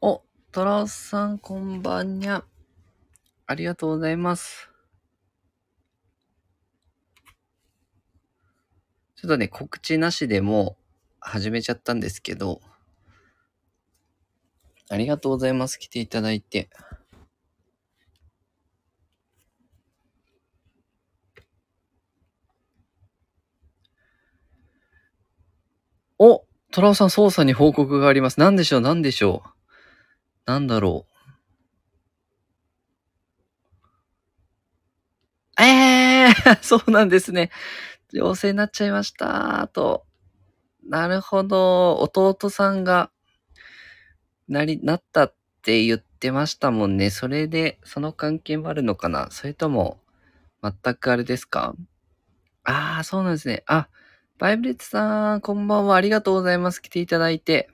[0.00, 0.22] お、
[0.52, 2.44] トラオさん、こんばんにゃ。
[3.46, 4.70] ありがとうございます。
[9.16, 10.76] ちょっとね、告知なしでも
[11.18, 12.60] 始めちゃったんですけど、
[14.88, 15.78] ありがとうございます。
[15.78, 16.70] 来ていただいて。
[26.20, 28.38] おトラオさん、操作に報告があります。
[28.38, 28.80] なんでしょう？
[28.80, 29.57] なんでしょう？
[30.48, 31.12] なんだろう。
[35.60, 37.50] ええー、 そうなんですね。
[38.12, 39.68] 陽性になっちゃいました。
[39.72, 40.06] と。
[40.88, 41.96] なるほど。
[42.00, 43.10] 弟さんが、
[44.48, 47.10] なり、なったって言ってましたもんね。
[47.10, 50.00] それで、その関係もあるのかなそれとも、
[50.62, 51.74] 全くあれですか？
[52.64, 53.64] ああ、そうなんですね。
[53.66, 53.88] あ、
[54.38, 55.96] バイブレッツさん、こんばんは。
[55.96, 56.82] ありがとうございます。
[56.82, 57.70] 来ていただいて。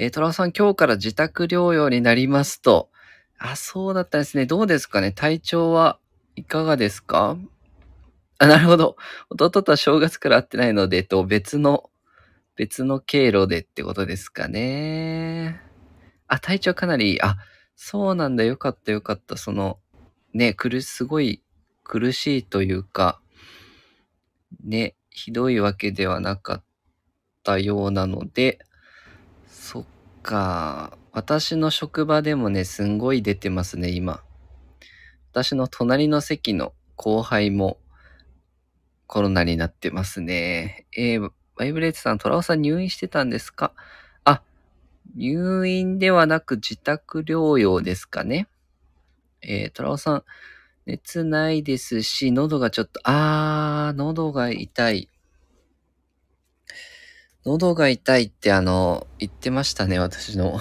[0.00, 2.88] えー、トラオさん、今日から自宅療養になりますと。
[3.36, 4.46] あ、そうだったですね。
[4.46, 5.98] どうですかね体調は
[6.36, 7.36] いかがですか？
[8.38, 8.96] あ、なるほど。
[9.28, 11.90] 弟とは正月から会ってないので、と、別の、
[12.54, 15.60] 別の経路でってことですかね。
[16.28, 17.36] あ、体調かなり、あ、
[17.74, 18.44] そうなんだ。
[18.44, 19.36] よかったよかった。
[19.36, 19.80] その、
[20.32, 21.42] ね、苦し、すごい
[21.82, 23.20] 苦しいというか、
[24.62, 26.62] ね、ひどいわけではなかっ
[27.42, 28.60] たようなので、
[30.28, 30.98] か。
[31.12, 34.22] 私の職場でもね、すんごい出てますね、今。
[35.32, 37.78] 私の隣の席の後輩も
[39.06, 40.86] コロナになってますね。
[40.94, 43.72] えー、バイブレートさん、トラオさん入院してたんですか？
[44.24, 44.42] あ、
[45.16, 48.48] 入院ではなく自宅療養ですかね。
[49.40, 50.24] えー、トラオさん、
[50.84, 55.08] 熱ないですし、喉がちょっと、あー、喉が痛い。
[57.48, 60.60] 喉が痛いってあの、言ってましたね、私の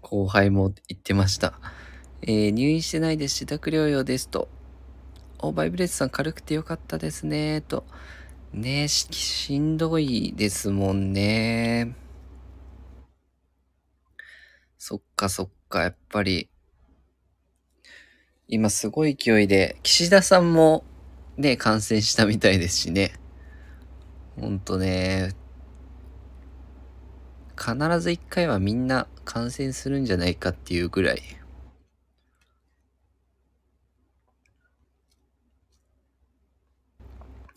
[0.00, 1.60] 後輩も言ってました。
[2.22, 4.48] えー、入院してないです、自宅療養ですと。
[5.40, 7.84] お、バイブレットさん軽くてよかったですね、と。
[8.54, 11.96] ねし、しんどいですもんね。
[14.78, 16.48] そっかそっか、やっぱり。
[18.48, 20.82] 今すごい勢いで、岸田さんも
[21.36, 23.12] ね、感染したみたいですしね。
[24.40, 25.34] ほんとね、
[27.62, 31.22] 必ず一回はみんな感染するんじゃないかっていうぐらい。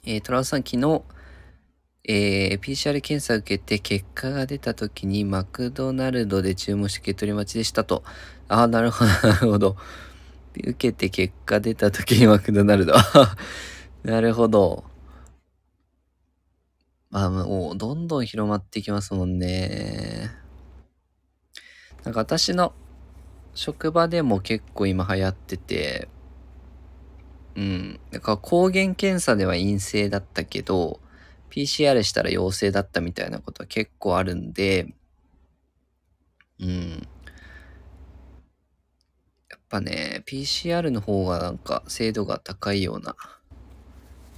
[0.06, 1.02] えー、トラウさん昨日、
[2.04, 8.04] えー、PCR 検査受けて結果が出た時にマクドナルドで注文して受け取り待ちでしたと。
[8.48, 9.76] ああ、なるほど、 なるほど。
[10.56, 12.94] 受けて結果出た時にマクドナルド。
[14.04, 14.84] なるほど。
[17.16, 20.32] まあ、もう、どんどん広まっていきますもんね。
[22.04, 22.74] なんか私の
[23.54, 26.10] 職場でも結構今流行ってて、
[27.56, 28.00] うん。
[28.12, 31.00] だから抗原検査では陰性だったけど、
[31.52, 34.94] PCR したら陽性だったみたいなことは結構あるんで、
[36.60, 37.08] うん。
[39.50, 43.16] やっぱね、PCR の方がなんか精度が高いような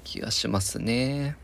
[0.03, 1.37] 気がしますね。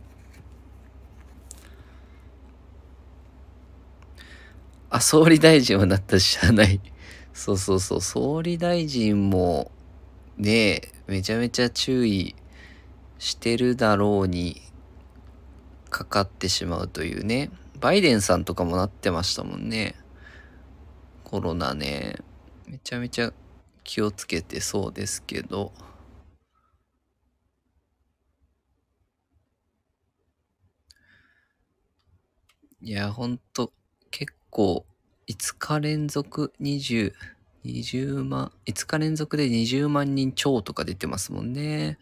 [4.94, 6.80] あ、総理大臣はなったし知らない。
[7.34, 9.72] そうそうそう、総理大臣も、
[10.38, 12.36] ねめちゃめちゃ注意
[13.20, 14.62] してるだろうに、
[15.90, 17.52] かかってしまうというね。
[17.80, 19.96] バイデンさんとかもなってましたもんね。
[21.24, 22.16] コロナね。
[22.68, 23.32] めちゃめちゃ
[23.84, 25.74] 気をつけてそうですけど。
[32.82, 33.72] いや、ほんと、
[34.12, 34.86] 結構、
[35.28, 37.14] 5日連続20、
[37.64, 41.98] 20万、5日連続で20万人超とか出てますもんね。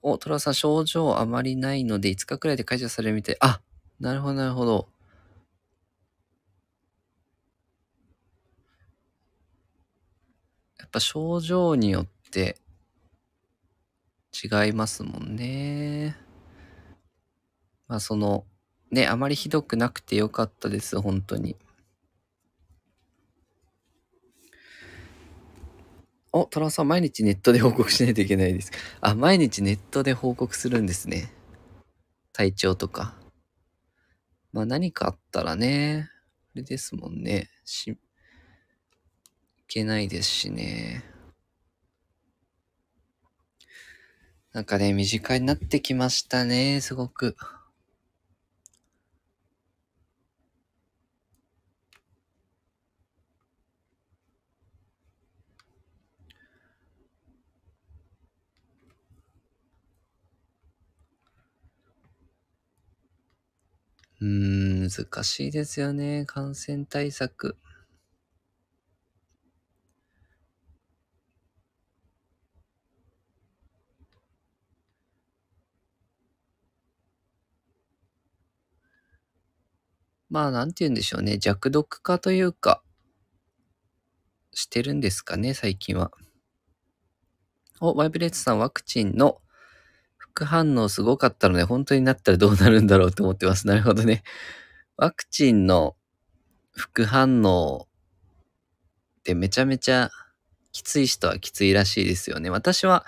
[0.00, 3.36] お、トラさん、症状あまりないので5日くらいで解除されるみたい。
[3.40, 3.60] あ、
[4.00, 4.88] なるほど、なるほど。
[10.78, 12.56] やっぱ症状によって
[14.32, 16.16] 違いますもんね。
[17.88, 18.44] まあその、
[18.90, 21.56] ね、あまりひどくなくてよかったです、本当に。
[26.32, 28.70] お、トラさん、毎日ネットで報告しないといけないです。
[29.00, 31.32] あ、毎日ネットで報告するんですね。
[32.32, 33.16] 体調とか。
[34.52, 36.10] まあ何かあったらね、
[36.54, 37.50] あれですもんね。
[37.64, 37.96] し、い
[39.66, 41.04] けないですしね。
[44.52, 47.36] なんかね、身近になってきましたね、すごく。
[64.20, 66.24] うん、難しいですよね。
[66.26, 67.56] 感染対策。
[80.30, 81.38] まあ、なんて言うんでしょうね。
[81.38, 82.82] 弱毒化というか、
[84.52, 86.10] してるんですかね、最近は。
[87.80, 89.40] お、バイブレッツさん、ワクチンの
[90.36, 93.66] 副反応すごかったので、本当になったらどうなるんだろうと思ってます。
[93.68, 94.22] なるほどね。
[94.98, 95.96] ワクチンの
[96.72, 97.88] 副反応
[99.20, 100.10] ってめちゃめちゃ
[100.72, 102.50] きつい人はきついらしいですよね。
[102.50, 103.06] 私は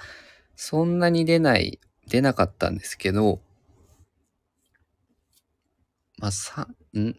[0.56, 1.78] そんなに出ない、
[2.08, 3.42] 出なかったんですけど、
[6.16, 7.14] まあ、さ、ん？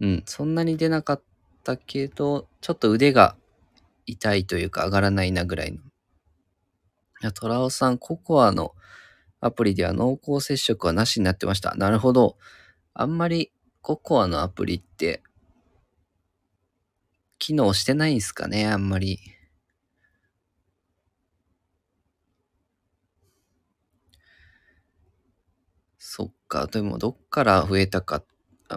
[0.00, 1.22] うん、そんなに出なかっ
[1.64, 3.36] たけど、ちょっと腕が
[4.06, 5.78] 痛いというか上がらないなぐらいの。
[5.78, 5.80] い
[7.22, 8.76] や、トラオさん、ココアの
[9.40, 11.74] アプリでは濃厚接触はなしになってました。
[11.76, 12.36] なるほど。
[12.94, 13.52] あんまり
[13.82, 15.22] ココアのアプリって、
[17.38, 19.18] 機能してないんすかね、あんまり。
[25.98, 26.66] そっか。
[26.66, 28.22] でも、どっから増えたか、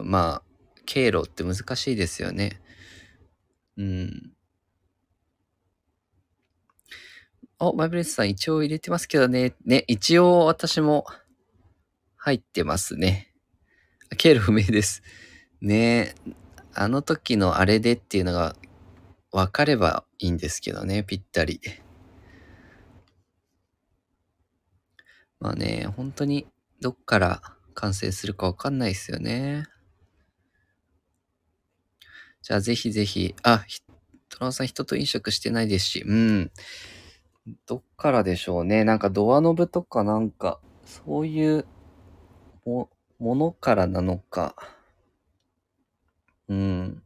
[0.04, 0.44] まあ、
[0.86, 2.60] 経路って難しいですよね。
[3.78, 4.34] うん。
[7.64, 9.54] お、バイブレスさん一応入れてますけどね。
[9.66, 11.06] ね、一応私も
[12.16, 13.32] 入ってますね。
[14.18, 15.04] 経路不明です。
[15.62, 16.16] ね
[16.74, 18.56] あの時のあれでっていうのが
[19.32, 21.62] 分かればいいんですけどね、ぴったり。
[25.40, 26.48] まあね、本当に
[26.80, 27.42] どっから
[27.76, 29.66] 感染するか分かんないですよね。
[32.42, 33.64] じゃあぜひぜひ、あ、
[34.30, 36.52] トラオさん人と飲食してないですし、うん。
[37.66, 38.84] どっからでしょうね。
[38.84, 41.66] なんかドアノブとかなんか、そういう
[42.66, 42.90] も
[43.20, 44.56] ものからなのか。
[46.48, 47.04] うん。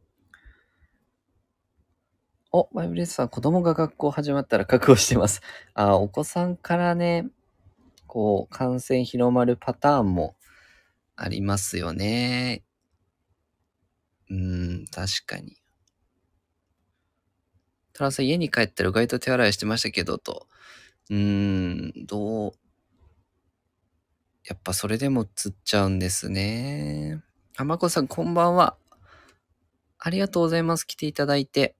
[2.52, 5.42] お、バイブレスさん、子供が学校始まったら覚悟してます。
[5.74, 7.28] あ、お子さんからね、
[8.06, 10.36] こう、感染広まるパターンも
[11.16, 12.64] ありますよね。
[14.30, 15.56] うん、確かに。
[17.96, 20.46] トラさん、家に帰ったらうがいと手洗いしてましたけど、と。
[21.08, 22.52] うーん、どう、
[24.44, 27.22] やっぱそれでもつっちゃうんですね。
[27.56, 28.76] あまこさん、こんばんは。
[29.98, 30.86] ありがとうございます。
[30.86, 31.74] 来ていただいて。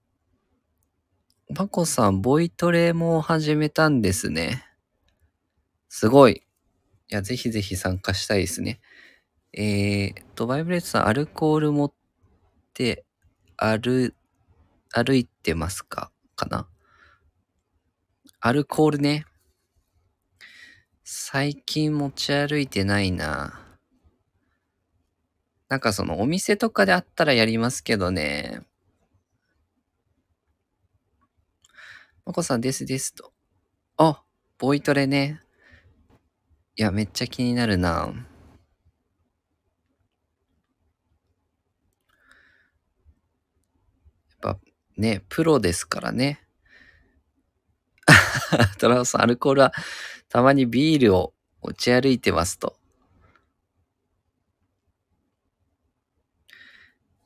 [1.54, 4.64] まこさん、ボイトレも始めたんですね。
[5.90, 6.32] すごい。
[7.10, 8.80] いや、ぜひぜひ参加したいですね。
[9.52, 11.92] えーと、バイブレットさん、アルコール持っ
[12.72, 13.04] て、
[13.58, 14.14] 歩、
[14.90, 16.10] 歩いててますか？
[16.34, 16.68] かな？
[18.40, 19.24] アルコールね。
[21.04, 23.62] 最近持ち歩いてないな。
[25.68, 28.62] なんかそのお店とかであったらやりますけどね。
[32.24, 33.32] まこさんですですと。
[33.98, 34.24] あ、
[34.58, 35.42] ボイトレね。
[36.74, 38.12] いや、めっちゃ気になるな。
[44.42, 44.58] やっぱ
[44.96, 46.42] ね、プロですからね。
[48.78, 49.72] トラオさん、アルコールは
[50.28, 52.76] たまにビールを持ち歩いてますと。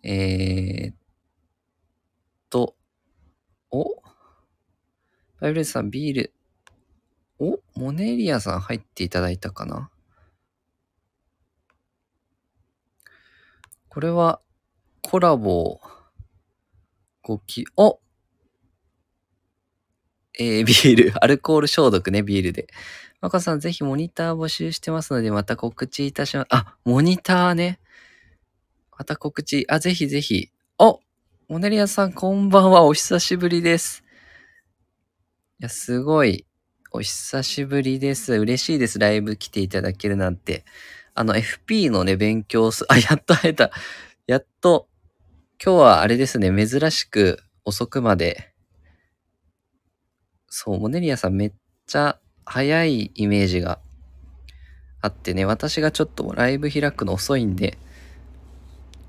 [0.02, 0.96] えー、っ
[2.48, 2.74] と、
[3.70, 4.02] お？
[5.40, 6.34] バイブレスさん、ビール、
[7.38, 9.90] おモネリアさん入っていただいたかな？
[13.88, 14.40] これは、
[15.02, 15.80] コラボを、
[17.30, 18.00] ごき、お
[20.38, 22.66] えー、 ビール、アルコール消毒ね、ビールで。
[23.20, 26.46] マコさん、ぜひモニター募集してますので、また告知いたします。
[26.50, 27.78] あ、モニターね。
[28.98, 30.50] また告知、あ、ぜひぜひ。
[30.78, 31.00] お
[31.48, 32.82] モネリアさん、こんばんは。
[32.82, 34.02] お久しぶりです。
[35.60, 36.46] いや、すごい。
[36.92, 38.32] お久しぶりです。
[38.34, 38.98] 嬉しいです。
[38.98, 40.64] ライブ来ていただけるなんて。
[41.14, 43.70] あの、FP のね、勉強す、あ、やっと会えた。
[44.26, 44.89] やっと、
[45.62, 48.50] 今日はあれですね、珍しく遅くまで、
[50.48, 51.52] そう、モネリアさんめっ
[51.86, 53.78] ちゃ早いイメージが
[55.02, 57.76] あってね、私がちょっとライブ開くの遅いんで、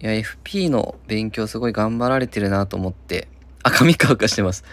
[0.02, 3.30] いや、FP の勉強すごい頑張られてるなと思って、
[3.64, 4.66] あ、髪乾かしてます。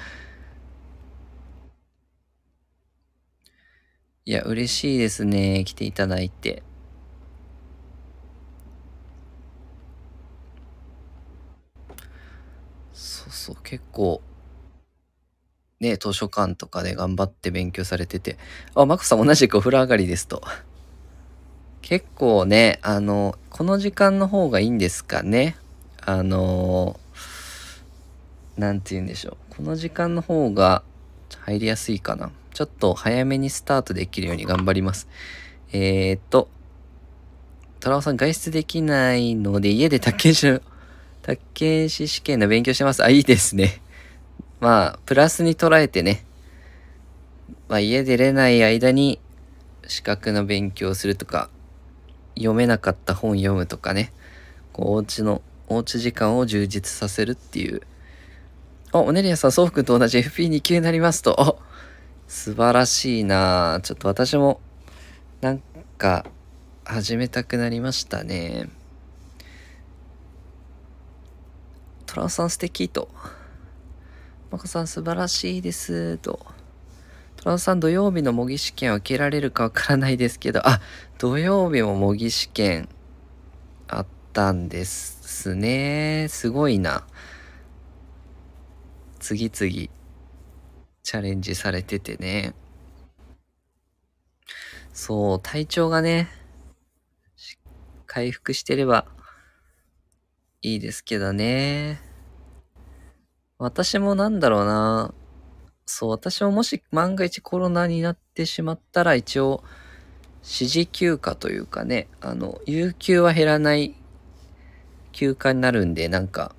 [4.24, 5.64] いや、嬉しいですね。
[5.64, 6.62] 来ていただいて。
[13.48, 14.20] そう、結構、
[15.80, 18.36] ね、図書館とかで頑張って勉強されてて。
[18.74, 20.42] あ、マコさん同じくお風呂上がりですと。
[21.80, 25.56] 結構ね、あの、この時間の方がいいんですかね。
[26.04, 27.00] あの、
[28.58, 29.54] なんて言うんでしょう。
[29.56, 30.82] この時間の方が
[31.38, 32.30] 入りやすいかな。
[32.52, 35.08] ちょっと早めにスタートできるように頑張ります。
[35.72, 36.50] えー、っと、
[37.80, 40.60] トラオさん外出できないので家で宅建士の、
[41.28, 43.04] 宅建士試験の勉強してます。
[43.04, 43.82] あ、いいですね。
[44.60, 46.24] まあ、プラスに捉えてね。
[47.68, 49.20] まあ、家出れない間に
[49.86, 51.50] 資格の勉強するとか、
[52.34, 54.10] 読めなかった本読むとかね。
[54.72, 57.82] こう、お家の、おうち時間を充実させるっていう。
[58.92, 61.38] あ、おねりやさん、そうふくんと同じ FP2 級になりますと。
[61.38, 61.56] あ、
[62.26, 64.62] 素晴らしいなちょっと私も、
[65.42, 65.62] なん
[65.98, 66.24] か、
[66.86, 68.70] 始めたくなりましたね。
[72.08, 73.10] トランさん素敵と。
[74.50, 76.40] マコさん素晴らしいですと。
[77.36, 80.80] トランさん土曜日の模擬試験を受けられるかわからないですけど、あ、
[81.18, 82.88] 土曜日も模擬試験
[83.88, 86.28] あったんですね。
[86.30, 87.06] すごいな。
[89.20, 89.90] 次々
[91.02, 92.54] チャレンジされててね。
[94.94, 96.28] そう、体調がね、
[98.06, 99.06] 回復してれば
[100.60, 102.00] いいですけどね。
[103.58, 105.14] 私もなんだろうな。
[105.86, 109.62] そう、私ももし万が一コロナになってしまったら一応、
[110.42, 113.94] 指示休暇というかね、あの、有給は減らない
[115.12, 116.56] 休暇になるんで、なんか、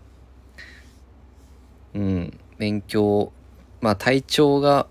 [1.94, 3.34] うん、勉強、
[3.82, 4.88] まあ体調が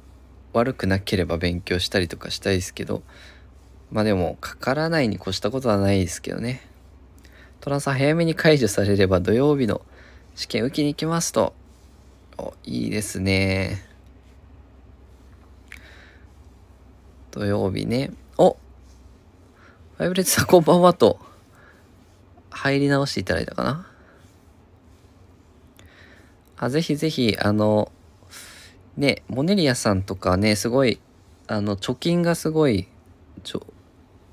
[0.53, 3.03] 悪くなければ勉強したりとかしたいですけど、
[3.91, 6.68] まあでも、かからないに越したことはないですけどね。
[7.61, 9.81] トランさん早めに解除されれば土曜日の
[10.35, 11.55] 試験受けに行きますと。
[12.39, 13.85] お、いいですね。
[17.33, 18.13] 土曜日ね。
[18.37, 18.57] お
[19.97, 21.19] ファイブレッツさんこんばんはと。
[22.51, 23.87] 入り直していただいたかな。
[26.57, 27.91] あ、ぜひぜひ、あの、
[28.97, 31.01] ね、モネリアさんとかね、すごい、
[31.47, 32.89] あの、貯金がすごい、
[33.45, 33.67] ちょ、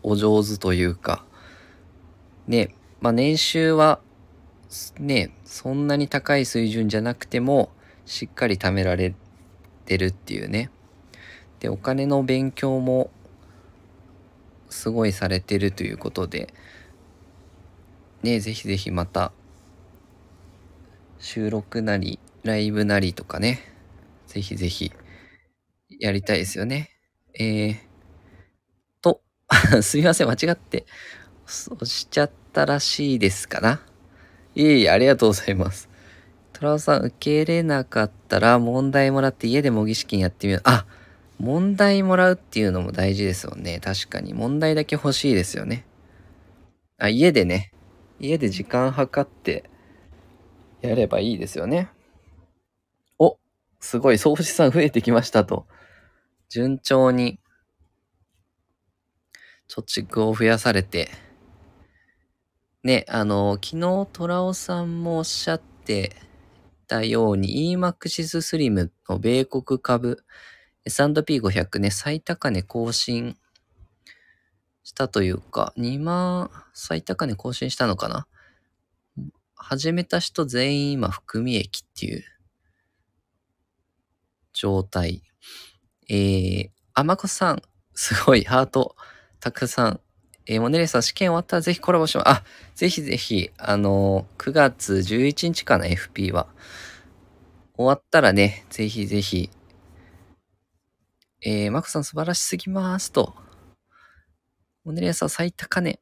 [0.01, 1.23] お上手というか、
[2.47, 3.99] ね、まあ年収は、
[4.97, 7.69] ね、そんなに高い水準じゃなくても、
[8.07, 9.13] しっかり貯められ
[9.85, 10.71] てるっていうね。
[11.59, 13.11] で、お金の勉強も、
[14.71, 16.51] すごいされてるということで、
[18.23, 19.31] ね、ぜひぜひまた、
[21.19, 23.59] 収録なり、ライブなりとかね、
[24.25, 24.91] ぜひぜひ、
[25.99, 26.89] やりたいですよね。
[27.39, 27.75] えー、
[29.81, 30.85] すみません、間違って、
[31.47, 33.81] 押しちゃったらしいですかな
[34.55, 35.89] いえいえ、ありがとうございます。
[36.53, 40.61] トラオさん、受け入れなかったら問題もらって家で模擬試験やってみよう。
[40.63, 40.85] あ、
[41.37, 43.79] 問題もらうっていうのも大事ですよね。
[43.79, 44.33] 確かに。
[44.33, 45.85] 問題だけ欲しいですよね。
[46.97, 47.73] あ、家でね。
[48.19, 49.69] 家で時間計って
[50.81, 51.89] やればいいですよね。
[53.19, 53.37] お、
[53.81, 55.67] すごい、総資産増えてきましたと。
[56.47, 57.39] 順調に
[59.67, 61.09] 貯蓄を増やされて、
[62.85, 66.15] ね、あの、昨日トラオさんもおっしゃって
[66.85, 70.23] たように EMAXIS SLIM の米国株
[70.85, 73.37] S&P500 ね、最高値更新
[74.83, 78.27] したというか、2万、最高値更新したのかな？
[79.55, 82.23] 始めた人全員今含み益っていう
[84.53, 85.23] 状態。
[86.07, 87.63] えー、あまこさん、
[87.95, 88.95] すごい、ハート。
[89.39, 90.01] たくさん、
[90.47, 92.29] えー、モネレさん試験終わったらぜひコラボします。
[92.29, 92.43] あ、
[92.75, 96.47] ぜひぜひ、あのー、9月11日かな、FP は。
[97.75, 99.49] 終わったらね、ぜひぜひ、
[101.41, 103.33] えー、マコさん素晴らしすぎますと。
[104.83, 105.99] モネレさん最高値。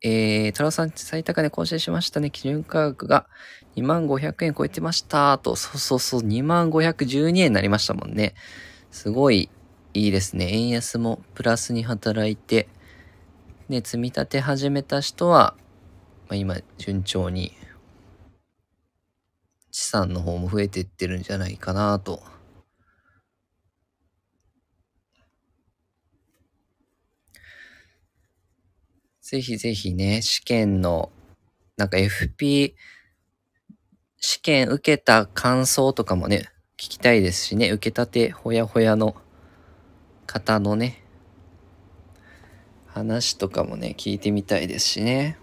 [0.00, 2.30] えー、トラさん最高値更新しましたね。
[2.30, 3.26] 基準価格が
[3.76, 5.56] 2万500円超えてましたと。
[5.56, 8.34] そうそうそう、2万512円になりましたもんね。
[8.90, 9.50] すごい
[9.94, 10.48] いいですね。
[10.52, 12.68] 円安もプラスに働いて、
[13.68, 15.54] で、積み立て始めた人は、
[16.28, 17.52] まあ、今、順調に、
[19.70, 22.22] 資産の方も増えてってるんじゃないかなと。
[29.20, 31.10] ぜひぜひね、試験の、
[31.76, 32.74] なんか FP、
[34.16, 36.48] 試験受けた感想とかもね、
[36.78, 39.14] 聞きたいですしね、受けたてほやほやの
[40.26, 41.02] 方のね、
[42.98, 45.38] 話とかもね、聞いてみたいですしね。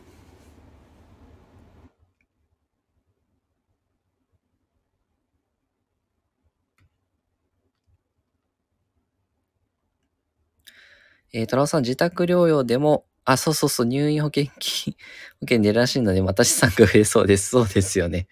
[11.34, 14.96] えー、トラオさん、自宅療養でも、あ、そうそうそう、入院保険金、
[15.42, 17.50] 保険出るらしいので、私さんが増えそうです。
[17.50, 18.28] そうですよね。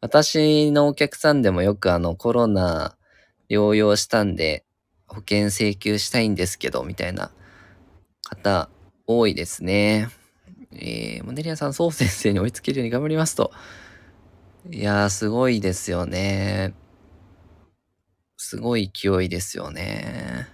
[0.00, 2.96] 私のお客さんでもよくあの、コロナ
[3.50, 4.64] 療養したんで、
[5.06, 7.32] 保険請求したいんですけど、みたいな
[8.30, 8.70] 方、
[9.06, 10.08] 多いですね。
[10.72, 13.50] えー、モネリアさん、そう先生に追いつけるように頑張りますと。
[14.70, 16.74] いやー、すごいですよね。
[18.36, 20.46] すごい勢いですよね。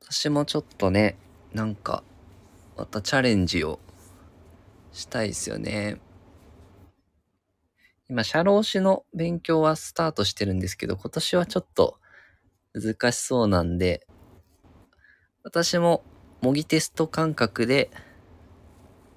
[0.00, 1.18] 私もちょっとね、
[1.52, 2.02] なんか、
[2.76, 3.78] またチャレンジを
[4.92, 6.00] したいですよね。
[8.08, 11.98] 今、社労士の勉強はスタートしてるんですけど、今年はちょっと
[12.72, 14.06] 難しそうなんで、
[15.44, 16.04] 私も
[16.40, 17.90] 模擬テスト感覚で、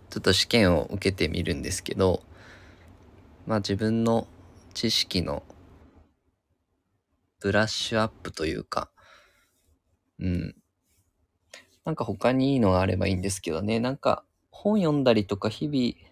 [0.10, 2.24] ちょっと試験を受けてみるんですけど、
[3.46, 4.27] まあ自分の
[4.74, 5.44] 知識の
[7.39, 8.89] ブラッシュアップというか、
[10.20, 10.55] うん。
[11.84, 13.79] なんか他にいいのがあればいいんですけどね。
[13.79, 16.12] なんか本読んだりとか日々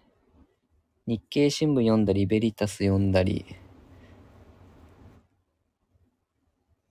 [1.06, 3.44] 日経新聞読んだりベリタス読んだり、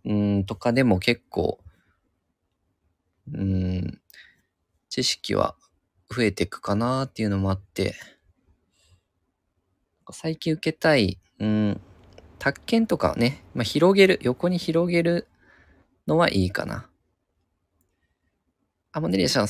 [0.05, 1.59] うん、とかでも結構、
[3.31, 4.01] うん、
[4.89, 5.55] 知識は
[6.09, 7.95] 増えていくかなっていうのもあって、
[10.11, 11.81] 最近受けたい、うん、
[12.39, 15.27] 宅建とかね、まあ、広げる、横に広げる
[16.07, 16.89] のはいいかな。
[18.91, 19.47] あ、モネリアシャン、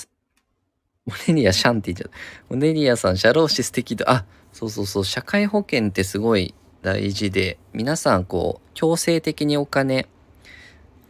[1.05, 2.17] モネリアシャンって言っちゃった。
[2.49, 4.05] モネリアさん、社労士素敵だ。
[4.09, 10.07] あ、そうそうそう、社会保険ってすごい大事で、皆さんこう、強制的にお金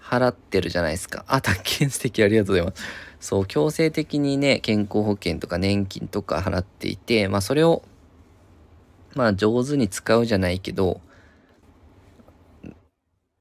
[0.04, 1.24] 払ってるじゃないですか。
[1.28, 2.84] あ、宅建素敵ありがとうございます。
[3.20, 7.82] そう、強制的にね、健康保険とか年金とか払っていて、まあそれを、
[9.16, 11.00] まあ上手に使うじゃないけど、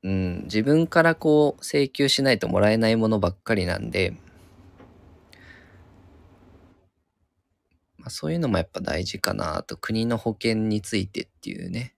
[0.04, 4.14] うん、自分からこう請求しないともらえないものばっかりなんで、
[7.98, 11.94] まあ、そういうのもやっぱ大事かなと、国の保険についてっていうね。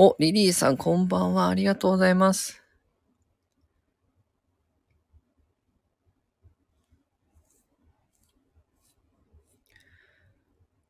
[0.00, 1.48] お、リリーさんこんばんは。
[1.48, 2.62] ありがとうございます。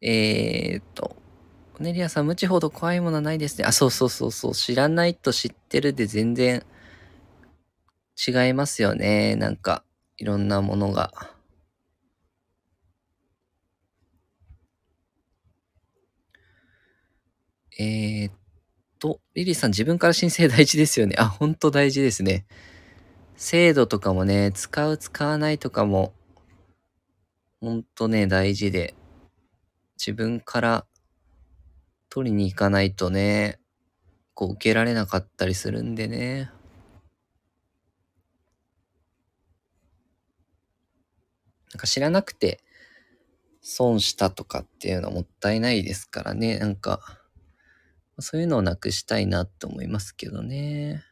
[0.02, 1.16] えー、っと、
[1.80, 3.64] ネリアさん、無知ほど怖いものはないですね。
[3.64, 4.54] あ、そうそうそうそう。
[4.54, 6.62] 知らないと知ってるで全然
[8.26, 9.36] 違いますよね。
[9.36, 9.84] なんか、
[10.18, 11.12] いろんなものが。
[17.78, 18.37] えー、っ
[18.98, 21.16] と、リリーさん自分から申請大事ですよね。
[21.18, 22.46] あ、ほんと大事ですね。
[23.36, 26.12] 制度とかもね、使う使わないとかも、
[27.60, 28.94] ほんとね、大事で、
[29.96, 30.86] 自分から
[32.10, 33.58] 取りに行かないとね、
[34.34, 36.50] こう受けられなかったりするんでね。
[41.72, 42.60] なんか知らなくて
[43.60, 46.58] 損したとかっていうのはもったいないですからね。
[46.58, 47.17] なんか、
[48.20, 51.04] そういうのをなくしたいなって思いますけどね。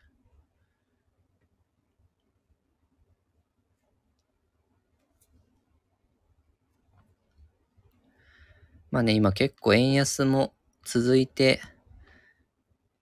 [8.90, 11.60] まあね、今結構円安も続いて、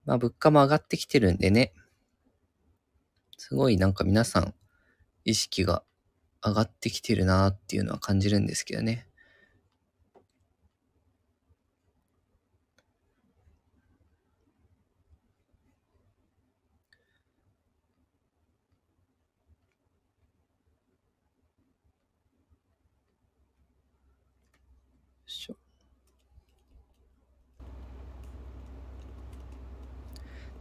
[0.04, 1.72] まあ物価も上がってきてるんでね。
[3.38, 4.54] すごいなんか皆さん
[5.24, 5.82] 意識が
[6.44, 9.06] 上がってきてるなっていうのは感じるんですけどね。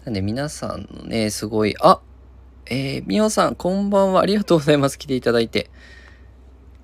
[0.06, 2.02] なんで皆さんのね、すごい、あ
[2.66, 4.20] えー、みおさん、こんばんは。
[4.22, 5.00] ありがとうございます。
[5.00, 5.70] 来ていただいて。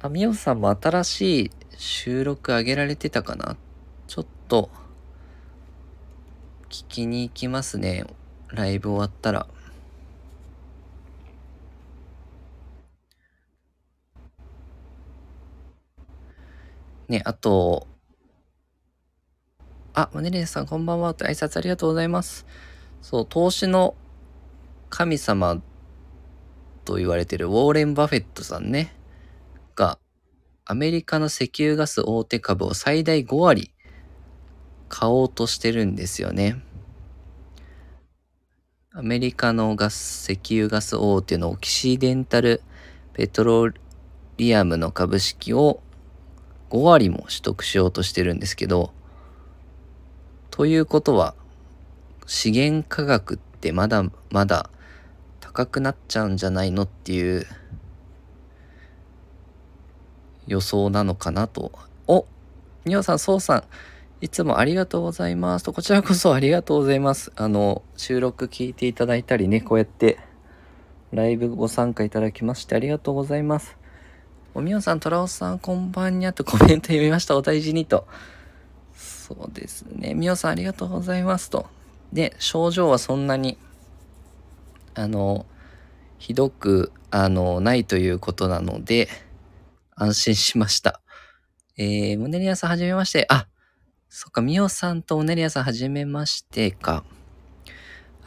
[0.01, 3.58] あ、みおさんも新しい収録上げられてたかな？
[4.08, 4.69] ちょっと、
[6.69, 8.05] 聞きに行きますね。
[8.47, 9.47] ライブ終わったら。
[17.10, 17.86] ね、あと、
[19.93, 22.45] あ、マネレーさんこんばんは挨拶ありがとうございます。
[23.01, 23.95] そう、投資の
[24.89, 25.62] 神様
[26.85, 28.95] と言われてるウォーレン・バフェットさんね、
[29.75, 29.99] が、
[30.65, 33.71] アメリカの石油ガス大手株を最大5割
[34.89, 36.62] 買おうとしてるんですよね。
[38.91, 42.62] アメリカのガス、石油ガス大手のオキシデンタル
[43.13, 43.71] ペトロ
[44.38, 45.81] リアムの株式を
[46.69, 48.91] 5割も取得しようとしてるんですけど、
[50.49, 51.35] ということは、
[52.29, 54.69] 資源価格ってまだまだ
[55.39, 57.47] 高くなっちゃうんじゃないのっていう
[60.45, 61.71] 予想なのかなと。
[62.05, 62.27] お
[62.85, 63.63] みおさん、そうさん、
[64.21, 67.31] いつもありがとうございますと、こちらこそありがとうございます。
[67.35, 70.19] あの、収録聞いていただいたりね、こうやって
[71.11, 73.75] ライブご参加いただきましてありがとうございます。
[74.53, 77.35] おみおさん、トラオさん、こんばんにゃと コメント読みました。
[77.35, 78.05] お大事にと。
[78.93, 80.13] そうですね。
[80.13, 81.65] みおさん、ありがとうございますと。
[82.13, 83.57] で、症状はそんなに、
[84.95, 85.45] あの、
[86.17, 89.07] ひどく、あの、ないということなので、
[89.95, 91.01] 安心しました。
[91.77, 93.25] えー、モネリアさんはじめまして。
[93.29, 93.47] あ、
[94.09, 97.03] そっか、ミオさんとモネリアさんはじめましてか。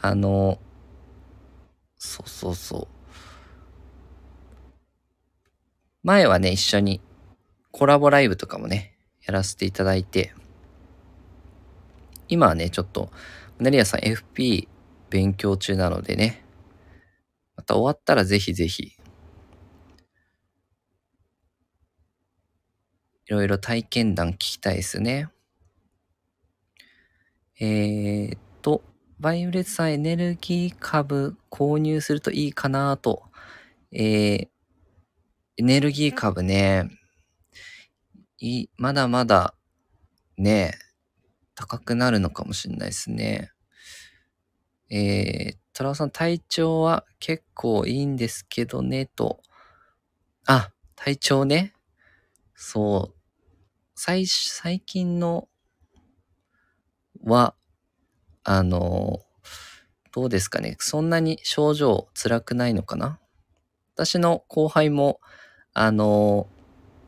[0.01, 0.59] あの、
[1.97, 2.87] そうそうそう。
[6.03, 6.99] 前はね、一緒に
[7.71, 10.33] コラボライブとかもね、やらせていただいて、
[12.27, 13.09] 今はね、ちょっと、
[13.63, 14.67] モネリアさん FP
[15.09, 16.43] 勉強中なのでね、
[17.55, 18.91] また終わったらぜひぜひ
[23.25, 25.29] いろいろ体験談聞きたいですね。
[27.61, 28.83] えー、っと、
[29.17, 33.23] バイオレットさんエネルギー株購入するといいかなと。
[33.93, 34.47] えー、
[35.55, 36.89] エネルギー株ね、
[38.39, 39.55] い、まだまだ
[40.35, 40.73] ね、
[41.55, 43.52] 高くなるのかもしれないですね。
[44.95, 49.41] えー、トラオさん体調は結構いいんですけどね、と。
[50.45, 51.73] あ、体調ね。
[52.53, 53.15] そう。
[53.95, 55.49] 最、最近の
[57.23, 57.55] は、
[58.43, 59.21] あの、
[60.11, 60.75] どうですかね。
[60.77, 63.19] そんなに症状辛くないのかな
[63.95, 65.19] 私の後輩も、
[65.73, 66.47] あの、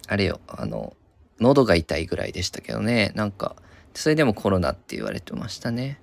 [0.07, 0.97] あれよ、あの、
[1.39, 3.11] 喉が痛いぐらいでしたけどね。
[3.13, 3.55] なんか、
[3.93, 6.01] それでもコロナって言われてましたね。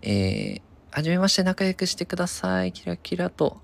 [0.00, 2.72] えー、はじめまして仲良くしてください。
[2.72, 3.60] キラキラと。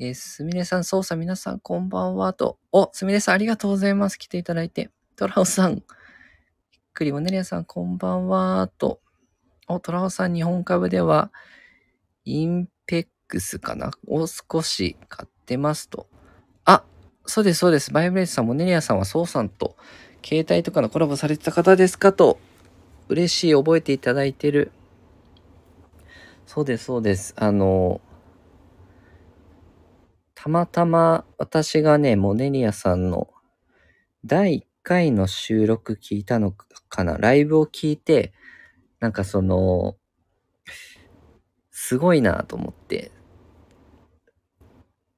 [0.00, 2.58] えー、すみれさん、操作皆さんこんばんはと。
[2.72, 4.18] お、すみれさんありがとうございます。
[4.18, 4.90] 来ていただいて。
[5.16, 5.82] トラオさん、びっ
[6.92, 9.00] くり、モネリアさんこんばんはと。
[9.68, 11.32] お、トラオさん、日本株では、
[12.24, 16.08] インペックスかなを少し買ってますと。
[16.64, 16.82] あ、
[17.24, 17.92] そうです、そうです。
[17.92, 19.76] バイブレースさん、モネリアさんはソウさんと、
[20.24, 22.12] 携帯とかのコラボされてた方ですか？
[22.12, 22.40] と。
[23.08, 24.72] 嬉しい、覚えていただいてる。
[26.46, 27.34] そうです、そうです。
[27.36, 28.00] あの、
[30.34, 33.28] たまたま私がね、モネリアさんの
[34.24, 37.16] 第1回の収録聞いたのかな？
[37.18, 38.32] ライブを聞いて、
[39.00, 39.96] なんかその、
[41.70, 43.10] すごいなと思って、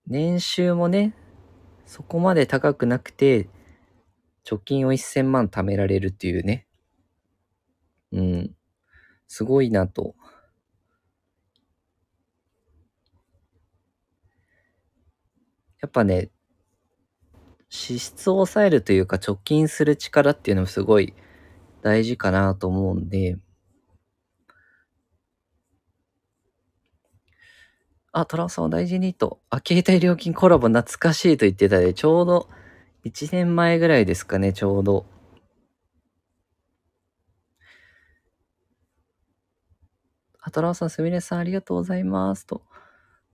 [0.06, 1.14] 年収もね、
[1.86, 3.48] そこまで高くなくて、
[4.44, 6.66] 貯金を1000万貯められるっていうね。
[8.12, 8.56] うん。
[9.28, 10.14] すごいなと
[15.84, 16.30] やっぱね、
[17.68, 21.12] 支出を抑えるというか貯金する力っていうのもすごい
[21.82, 23.36] 大事かなと思うんで、
[28.12, 32.48] あ、トランさんを大事にと、あ、携帯料金コラボ懐かしいと言ってたで、ちょうど
[33.04, 35.04] 1年前ぐらいですかね、ちょうど。
[40.40, 42.62] あ、トランさん、すみれさんありがとうございますと。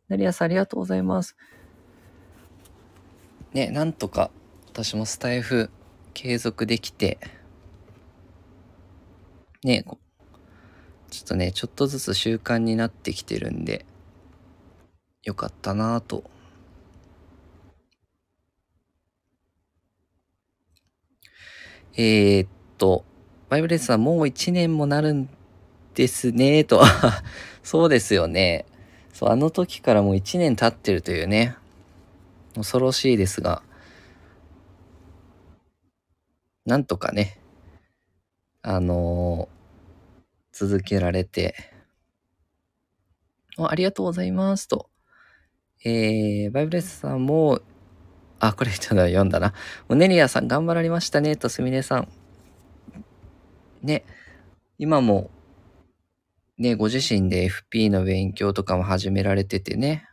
[0.08, 1.36] ナリアさんありがとうございます。
[3.52, 4.30] ね、なんとか
[4.68, 5.70] 私もスタイフ
[6.14, 7.18] 継続できて、
[9.64, 9.84] ね、
[11.10, 13.84] ちょっとね、ちょっとずつ習慣になってきてるんで、
[15.24, 16.22] よかったなぁと。
[21.96, 23.04] えー、っと、
[23.48, 25.28] バイブレスさんもう1年もなるん
[25.94, 26.82] ですねと。
[27.64, 28.64] そうですよね。
[29.12, 31.56] そう、あの時からもう1年経ってるというね。
[32.54, 33.62] 恐ろしいですが、
[36.66, 37.40] なんとかね、
[38.62, 41.54] あのー、続けられて、
[43.58, 44.90] ありがとうございますと。
[45.84, 47.60] えー、バイブレスさんも、
[48.38, 49.54] あ、これちょっと読んだな。
[49.88, 52.08] ネリアさん頑張られましたね、とすみれさん。
[53.82, 54.04] ね、
[54.78, 55.30] 今も、
[56.58, 60.06] ね、ご自身で FP の勉強とかも始められててね。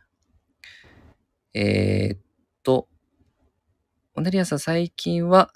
[1.54, 2.16] えー、
[2.62, 2.88] と、
[4.14, 5.52] オネリアさん最近は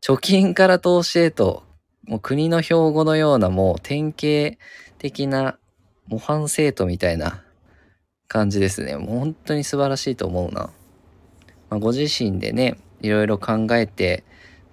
[0.00, 1.64] 貯金から投資へと、
[2.04, 4.56] もう国の標語のようなもう典型
[4.98, 5.58] 的な
[6.06, 7.42] 模範生徒みたいな
[8.28, 8.96] 感じですね。
[8.96, 10.70] もう本当に素晴らしいと思うな。
[11.68, 14.24] まあ、ご自身でね、いろいろ考えて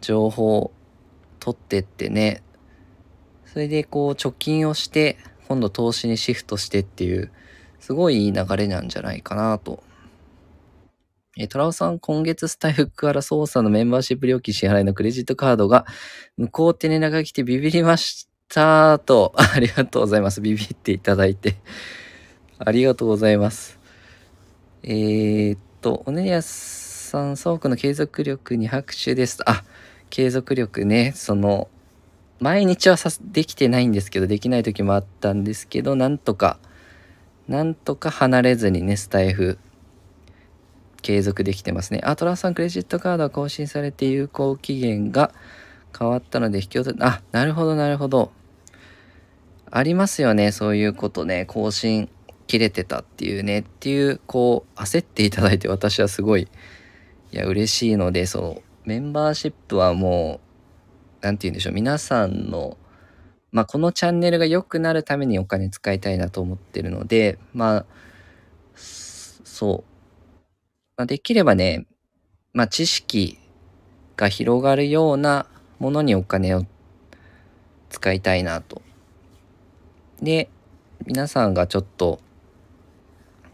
[0.01, 0.71] 情報を
[1.39, 2.43] 取ってってね、
[3.45, 7.31] それでこう貯金をして、今度投資にシフトしてっていう、
[7.79, 9.83] すごいいい流れなんじゃないかなと。
[11.35, 15.87] えトラオさん、今月スタイフから操作のメンバーシップ料金支払いのクレジットカードが
[16.37, 19.33] 無効って連絡が来てビビりましたと。
[19.55, 20.41] ありがとうございます。
[20.41, 21.55] ビビっていただいて。
[22.59, 23.79] ありがとうございます。
[24.83, 29.39] えー、っと、おねやさん、倉庫の継続力に拍手です。
[29.49, 29.63] あ、
[30.11, 31.67] 継続力ね、その、
[32.39, 36.59] 毎日はさできてないんですけど、できない時もあったんですけど、なんとか、
[37.47, 39.57] なんとか離れずにね、スタイフ、
[41.03, 42.01] 継続できてますね。
[42.03, 45.31] あ、トラさんクレジットカードは更新されて有効期限が
[45.97, 48.31] 変わったので引き落と、あ、なるほど、なるほど。
[49.69, 51.45] ありますよね、そういうことね。
[51.45, 52.09] 更新
[52.47, 53.59] 切れてたっていうね。
[53.59, 56.43] っていう、こう、焦っていただいて私はすごい、
[57.31, 60.39] いや、嬉しいので、その、メンバーシップはも
[61.21, 61.73] う、なんて言うんでしょう。
[61.73, 62.77] 皆さんの、
[63.51, 67.85] まあ、このチャンネルが良くなるためにお金使いたいなと思ってるので、まあ、
[68.75, 69.92] そう。
[70.95, 71.86] まあ、できればね、
[72.53, 73.39] まあ、知識
[74.15, 75.47] が広がるような
[75.79, 76.65] ものにお金を
[77.89, 78.82] 使いたいなと。
[80.21, 80.49] で、
[81.06, 82.19] 皆さんがちょっと、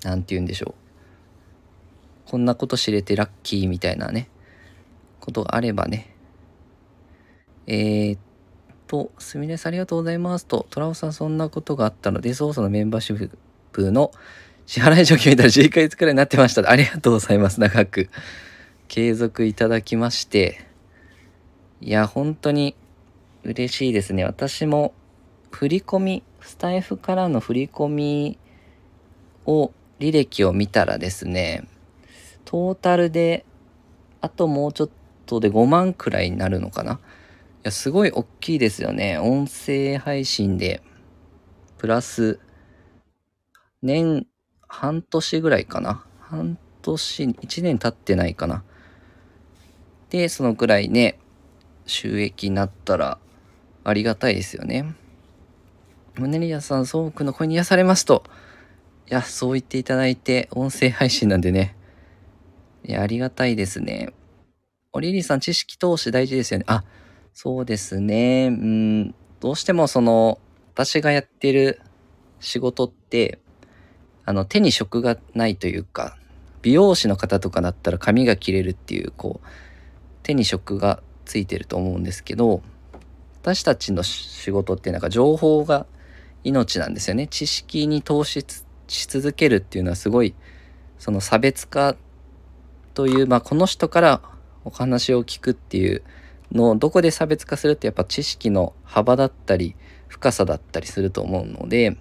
[0.04, 0.76] なんて言うんでしょ
[2.28, 2.30] う。
[2.30, 4.30] こんなこと知れてラッキーみたいなね、
[5.20, 6.14] ことがあればね。
[7.66, 8.20] えー、っ
[8.88, 13.30] と、すみれさんありがとうございますと、トラオさんそんなことがあったので、ソースのメンバーシッ
[13.72, 14.12] プの
[14.70, 16.70] 支払い状況見たら11ヶ月くらいになってました。
[16.70, 17.60] ありがとうございます。
[17.60, 18.08] 長く
[18.88, 20.64] 継続いただきまして。
[21.82, 22.76] いや、本当に
[23.44, 24.24] 嬉しいですね。
[24.26, 24.94] 私も
[25.50, 28.38] 振り込み、スタイフからの振り込み
[29.48, 31.68] を、履歴を見たらですね、
[32.46, 33.46] トータルで、
[34.22, 34.90] あともうちょっ
[35.26, 36.94] とで5万くらいになるのかな。
[36.94, 36.98] い
[37.64, 39.18] や、すごい大きいですよね。
[39.18, 40.84] 音声配信で、
[41.80, 42.40] プラス、
[43.82, 44.28] 年、
[44.70, 46.06] 半年ぐらいかな。
[46.22, 48.64] 半年、1年経ってないかな。
[50.10, 51.20] で、そのくらいね、
[51.86, 53.18] 収益になったら
[53.84, 54.96] ありがたいですよね。
[56.18, 58.24] ムネリアさん、そうくの声に癒されますと。
[59.10, 61.76] いや、そう言っていただいて、音声配信なんでね。
[62.86, 64.14] いや、ありがたいですね。
[64.94, 66.66] おリリーさん、知識投資大事ですよね。
[66.68, 66.84] あ、
[67.34, 68.48] そうですね。
[68.48, 70.40] うん、どうしてもその、
[70.74, 71.82] 私がやってる
[72.40, 73.40] 仕事って、
[74.26, 76.18] あの、手に職がないというか、
[76.62, 79.48] 美容師の方とかだったら髪が切れるっていう、こう、
[80.24, 82.62] 手に職がついてると思うんですけど
[83.42, 85.86] 私たちの仕事ってなんか情報が
[86.44, 87.28] 命なんですよね。
[87.28, 88.46] 知識に投資
[88.88, 90.34] し続けるっていうのはすごい
[90.98, 91.96] その差別化
[92.94, 94.22] という、まあ、この人から
[94.66, 96.04] お話を聞くっていう
[96.52, 99.76] のをどこで差別化するってやっぱ知識の幅だったり
[100.08, 101.98] 深さだったりすると思うので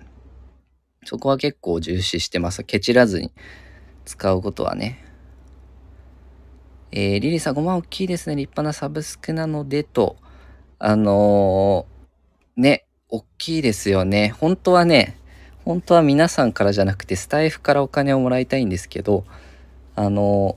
[1.04, 3.32] そこは結構重視してますケチらずに
[4.04, 5.04] 使うことはね
[6.90, 8.36] えー、リリーさん5万大きいですね。
[8.36, 10.16] 立派なサブスクなのでと。
[10.78, 14.34] あのー、ね、大きいですよね。
[14.38, 15.18] 本当はね、
[15.64, 19.24] 本当は皆さんからじゃなくてスタイフからお金をもらいたいんですけど、
[19.96, 20.56] あの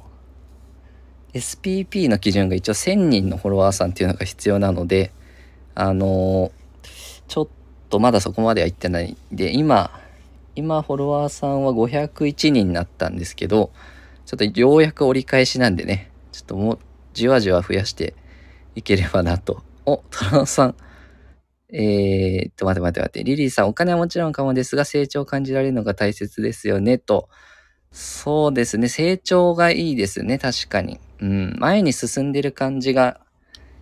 [1.34, 1.40] ー、
[1.88, 5.12] SPP の基準が一応1000人のフォロワーさんっていうのが必要なので、
[5.74, 6.52] あの
[7.28, 7.48] ちょっ
[7.90, 10.01] とまだそこまでは行ってないんで、今、
[10.56, 13.72] 今フォロワーさんは501人になったんですけど、
[14.26, 16.80] ちょっとようやく折り返しなんでね、ちょっともう、
[17.14, 18.16] じわじわ増やして
[18.76, 19.64] いければなと。
[19.86, 20.76] お、トランさん。
[21.74, 23.24] えー、っと、待って待って待って。
[23.24, 27.30] リリーさん、お金はもちろんかもですが、成長を感じられるのが大切ですよね、と。
[27.92, 28.88] そうですね。
[28.88, 30.38] 成長がいいですね。
[30.38, 31.00] 確かに。
[31.20, 31.56] うん。
[31.60, 33.20] 前に進んでる感じが、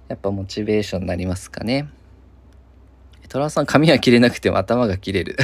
[0.08, 1.90] やっぱモチベーションになりますかね。
[3.28, 5.38] トラさん、髪は切れなくても頭が切れる。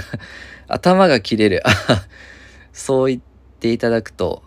[0.68, 1.64] 頭が切れる。
[2.74, 3.22] そう言っ
[3.60, 4.44] ていただくと、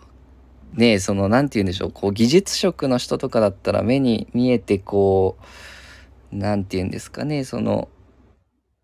[0.73, 1.91] ねその何て言うんでしょう。
[1.91, 5.37] こう技術職の人とかだったら目に見えてこ
[6.31, 7.43] う何て言うんですかね。
[7.43, 7.89] その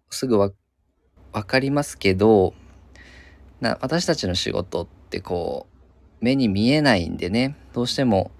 [0.10, 0.52] すぐわ
[1.34, 2.54] 分かりますけど
[3.62, 5.68] な私たちの仕事ってこ
[6.22, 7.56] う目に見えないんでね。
[7.74, 8.32] どうしても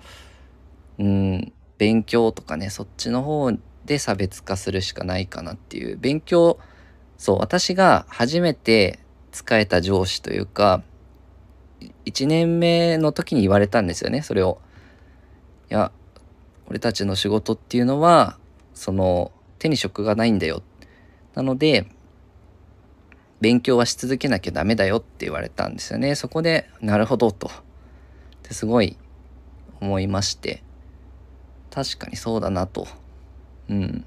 [1.00, 3.52] うん勉強とかねそっちの方
[3.86, 5.98] で差別化するしかないかなっていう。
[5.98, 6.58] 勉強
[7.18, 9.00] そう私が初めて
[9.32, 10.84] 使えた上司というか
[12.06, 14.60] 1年目の時に言われたんですよねそれを。
[15.70, 15.92] いや
[16.68, 18.38] 俺たちの仕事っていうのは
[18.74, 20.62] その手に職がないんだよ。
[21.34, 21.88] なので
[23.42, 26.16] 勉強はし続けなきゃダメだよって言われたんですよね。
[26.16, 27.52] そこでなるほどと。
[28.44, 28.98] ですごい
[29.82, 30.64] 思いまして
[31.72, 32.88] 確かにそうだなと。
[33.70, 34.06] うん。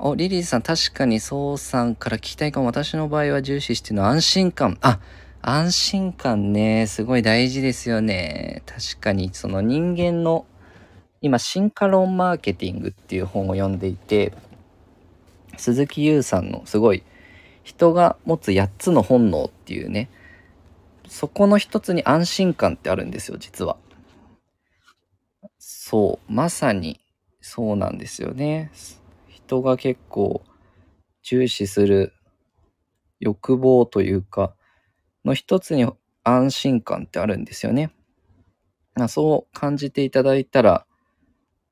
[0.00, 2.66] お、リリーさん、確かにそうさんから聞きたいかも。
[2.66, 4.78] 私の場合は重視してるの安心感。
[4.80, 5.00] あ、
[5.42, 8.62] 安心感ね、すごい大事ですよね。
[8.66, 10.46] 確かに、その人間の、
[11.20, 14.32] 今、進化論マーケティングっていう本を読んでいて、
[15.56, 17.02] 鈴木優さんのすごい、
[17.64, 20.08] 人が持つ8つの本能っていうね、
[21.08, 23.76] そこの一つに安心感ってあるんですよ、実は。
[25.58, 27.00] そう、まさに
[27.40, 28.70] そうなんですよね。
[29.48, 30.42] 人が結構
[31.22, 32.12] 重視する
[33.18, 34.54] 欲望というか、
[35.24, 35.90] の一つに
[36.22, 37.90] 安心感ってあるんですよね。
[39.08, 40.84] そう感じていただいたら、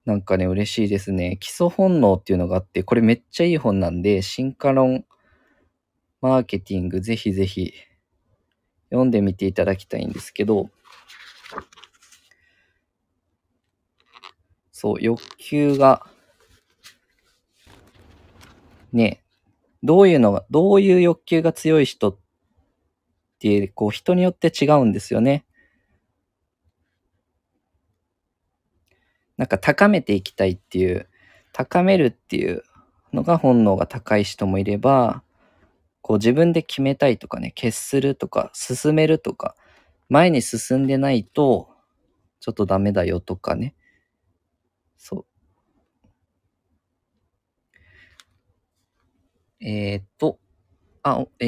[0.07, 1.37] なんかね、嬉しいですね。
[1.39, 5.05] 基礎本能っていうのがあって、これめっちゃいい本なんで、進化論
[6.23, 7.75] マーケティングぜひぜひ
[8.91, 10.71] 読んでみていただきたいんですけど、
[14.73, 16.07] そう、欲求が、
[18.97, 19.23] ね、
[19.83, 22.19] どういうのが、どういう欲求が強い人っ
[23.39, 25.45] て、こう人によって違うんですよね。
[29.37, 31.09] なんか高めていきたいっていう、
[31.53, 32.63] 高めるっていう
[33.13, 35.23] のが本能が高い人もいれば、
[36.01, 39.55] こう自分で決めたいとかね、決するとか、進めるとか、
[40.09, 41.69] 前に進んでないと、
[42.41, 43.75] ちょっとダメだよとかね。
[44.97, 45.36] そう。
[49.69, 50.39] えー、っと、
[51.03, 51.47] あ、え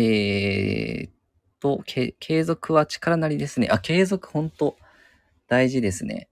[1.06, 1.12] ー、っ
[1.60, 3.68] と、継続は力なりですね。
[3.70, 4.76] あ、継続本当
[5.46, 6.28] 大事ですね。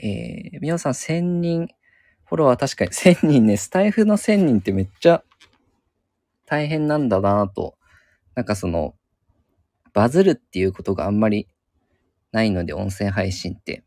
[0.00, 1.68] えー、みおさん1000人、
[2.24, 5.24] フォロワー確かに 1000人ね、スタイフの1000人ってめっちゃ
[6.46, 7.76] 大変なんだなと。
[8.36, 8.94] なんかその、
[9.92, 11.48] バズるっていうことがあんまり
[12.30, 13.82] ないので、音声配信って。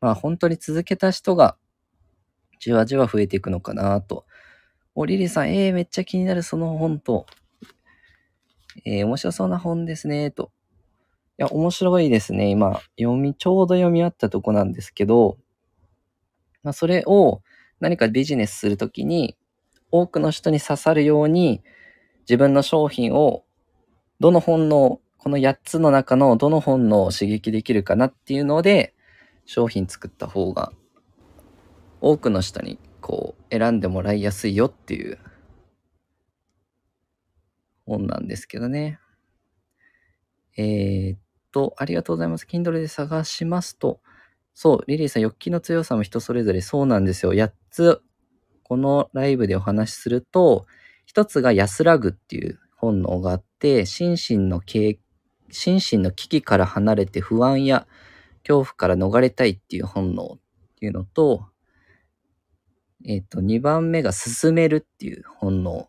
[0.00, 1.56] まあ本当に続けた人が
[2.60, 4.27] じわじわ増えていくのかなと。
[5.00, 7.26] お、リリさん、えー、めっちゃ気になるその本と。
[8.84, 10.50] えー、面白そうな本ですね、と。
[11.38, 12.50] いや、面白いですね。
[12.50, 15.38] 今、読み、ちょうど読み終わったとこなんですけど、
[16.64, 17.42] まあ、それを
[17.78, 19.36] 何かビジネスするときに、
[19.92, 21.62] 多くの人に刺さるように、
[22.22, 23.44] 自分の商品を、
[24.18, 28.96] どの本能、この8つの中のどの本能を刺激できるかなっていうので、
[29.46, 30.72] 商品作った方が、
[32.00, 35.18] 多くの人にこう、選んでもらいやすいよっていう
[37.86, 39.00] 本なんですけどね。
[40.58, 41.18] えー、っ
[41.50, 42.46] と、ありがとうございます。
[42.46, 44.00] Kindle で探しますと、
[44.52, 47.32] そう、リリーさん、欲求の強さも人それぞれそうなんですよ。
[47.32, 48.02] 8つ、
[48.62, 50.66] このライブでお話しすると、
[51.10, 54.98] 1つが安らぐっていう本能があって、心身の経
[55.50, 57.86] 心身の危機から離れて不安や
[58.42, 60.38] 恐怖から逃れたいっていう本能っ
[60.78, 61.46] ていうのと、
[63.04, 65.88] えっ、と、2番目が進めるっていう本能。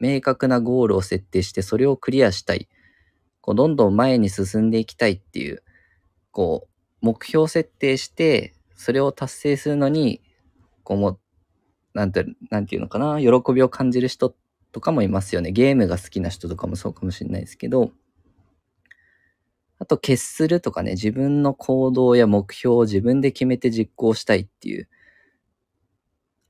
[0.00, 2.68] 明確なゴールを設定してそれをクリアしたい。
[3.40, 5.62] こうどんどん前に進んでいきたいっていう、
[6.30, 6.68] こ
[7.02, 10.20] う、目標設定して、それを達成するのに、
[10.84, 11.18] こうも、
[11.94, 14.34] なんて、なんていうのかな、喜びを感じる人
[14.72, 15.52] とかもいますよね。
[15.52, 17.92] ゲームが好きな人とかもそうかもしれないですけど、
[19.80, 24.88] あと、決するとかね、自分の行動や目標を自分で決めて実行したいっていう。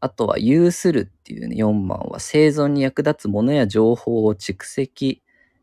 [0.01, 5.23] あとは、有するっていうね、4番は生存に役立つものや情報を蓄積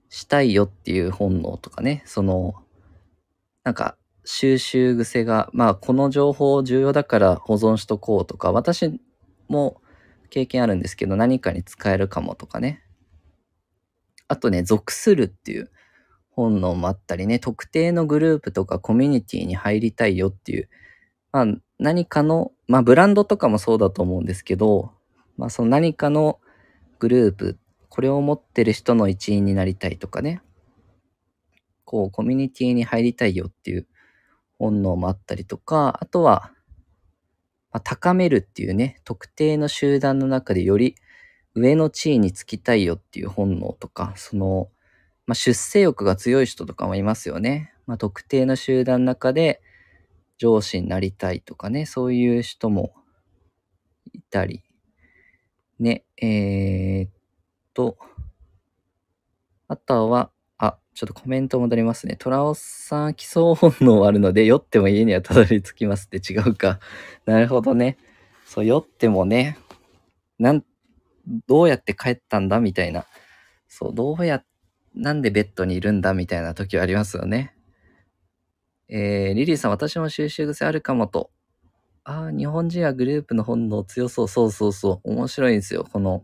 [0.09, 2.55] したいよっていう本能とかね、その、
[3.63, 8.99] なんか、収集癖が、まあ、この情報重要だから保存しとこうとか、私
[9.47, 9.81] も
[10.29, 12.83] 経験あるんですけど、何かに使えるかもとかね。
[14.27, 15.71] あとね、属するっていう
[16.31, 20.69] 本能もあったりね、特定のグループとかコミュニティに入りたいよっていう、
[21.31, 21.45] まあ、
[21.79, 24.91] 何かの、まあ、ブランドとかもそうだと思うんですけど、
[25.37, 26.39] まあ、その何かの
[26.99, 27.57] グループ
[27.89, 30.41] これを持ってる人の一員になりたいとかね、
[31.85, 33.87] こう、コミュニティに入りたいよっていう
[34.59, 36.51] 本能もあったりとか、あとは、
[37.71, 40.95] まあ、高めるっていうね、特定の集団の中でより
[41.53, 44.69] 上の地位につきたいよっていう本能とか、その、
[45.25, 47.73] まあ、出世欲が強い人とかもいますよね。
[47.87, 49.61] まあ、特定の集団の中で
[50.37, 52.93] 上司になりたいとかね、そういう人も
[54.13, 54.63] いたり、
[55.79, 57.07] ね、えー、
[57.73, 57.97] と、
[59.67, 62.15] あとは、あ、ちょっとコメント戻りますね。
[62.17, 66.79] トラオさん、基礎本能あるので、酔っても家にはたどり着きますって違うか。
[67.25, 67.97] なるほどね。
[68.45, 69.57] そう、酔ってもね、
[70.39, 70.63] なん、
[71.47, 73.05] どうやって帰ったんだみたいな。
[73.67, 74.43] そう、どうや、
[74.93, 77.54] なんでベッドにいるんだみたいな時はありますよね。
[78.87, 81.31] えー、リリーさん、私も収集癖あるかもと。
[82.03, 84.27] ああ、日本人はグループの本能強そう。
[84.27, 85.11] そうそうそう。
[85.11, 85.87] 面白いんですよ。
[85.91, 86.23] この、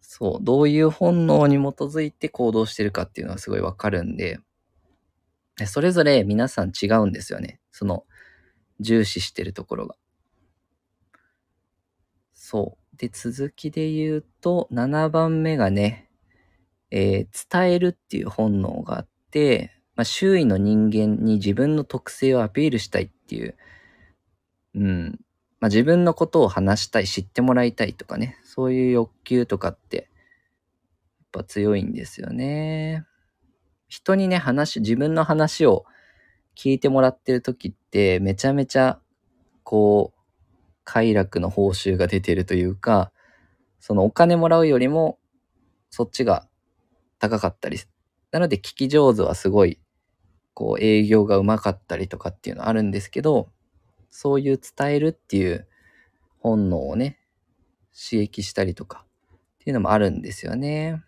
[0.00, 4.38] そう、どういう本能に基づいて行動してるかっていうのはすごいわかるんで、
[5.66, 7.60] それぞれ皆さん違うんですよね。
[7.70, 8.04] その、
[8.80, 9.96] 重視してるところが。
[12.32, 12.96] そう。
[12.96, 16.10] で、続きで言うと、7番目がね、
[16.90, 23.56] えー伝えるっていう本能があって、まあ、周囲の人間に自分の特性をアピールしたいっていう、
[24.74, 25.20] うん。
[25.60, 30.06] まあ、自分のことを話したい、知ってもらいたいとかね、そういう欲求とかって、やっ
[31.32, 33.04] ぱ強いんですよね。
[33.88, 35.84] 人にね、話、自分の話を
[36.56, 39.00] 聞いてもらってる時って、めちゃめちゃ、
[39.62, 40.20] こう、
[40.84, 43.12] 快楽の報酬が出てるというか、
[43.80, 45.18] そのお金もらうよりも、
[45.90, 46.46] そっちが
[47.18, 47.78] 高かったり、
[48.32, 49.78] なので聞き上手はすごい、
[50.54, 53.50] こう営業がうまかったりとかっていうのあるんですけど、
[54.10, 55.66] そういう伝えるっていう
[56.38, 57.18] 本能をね、
[57.92, 61.02] 刺激したりとかっていうのもあるんですよね。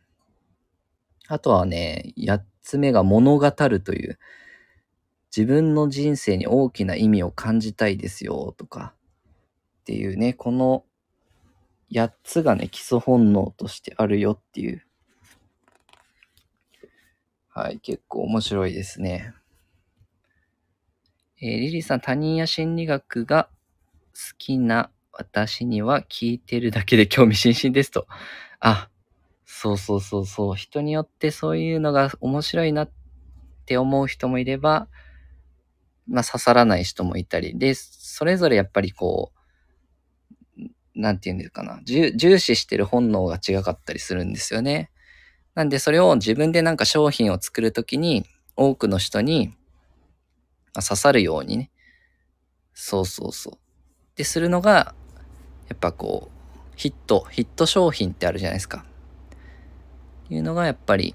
[1.29, 4.19] あとはね、八つ目が物語るという、
[5.37, 8.95] 自分の人生に大きな意味を感じたいですよとか
[9.81, 10.85] っていうね、この
[11.91, 14.86] 8つがね、基礎本能としてあるよっていう。
[17.57, 19.33] はい、結構面白いですね。
[21.41, 23.49] えーリリーさん、他人や心理学が
[24.13, 28.07] 好きな私には聞いてるだけで興味津々ですと。
[28.61, 28.91] あ、
[29.47, 30.55] そうそうそうそう。
[30.55, 32.91] 人によってそういうのが面白いなっ
[33.65, 34.89] て思う人もいれば、
[36.07, 37.59] まあ刺さらない人もいたり。
[37.59, 39.33] で、それぞれやっぱりこ
[40.95, 41.81] う、なんていうんですかな。
[41.85, 44.91] 重視してる本能が違かったりするんですよね。
[45.57, 48.27] なんでそれを自分でなんか商品を作るときに
[48.57, 49.55] 多くの人に
[50.75, 51.71] 刺さるようにね。
[52.75, 53.59] そうそうそう。
[54.17, 54.95] で、するのが、
[55.69, 58.85] やっぱこう、ヒット、ヒット商品ってあるじゃないですか。
[60.29, 61.15] いうのがやっぱり、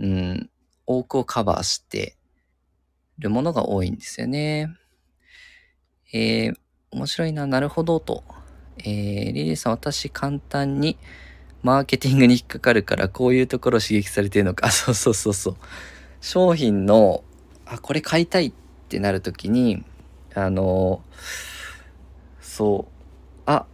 [0.00, 0.50] うん、
[0.86, 2.16] 多くをカバーして
[3.18, 4.68] るものが多いんですよね。
[6.12, 6.54] えー、
[6.90, 8.24] 面白いな、なるほどと。
[8.78, 10.98] えー、リリーさん、私簡単に
[11.64, 14.68] マーケティングに引っかかるから、こういうところ刺激されてるのか。
[14.70, 15.56] そうそうそうそう。
[16.20, 17.24] 商品の、
[17.64, 18.52] あ、これ買いたいっ
[18.88, 19.82] てなるときに、
[20.34, 21.02] あの、
[22.42, 23.64] そう、あ、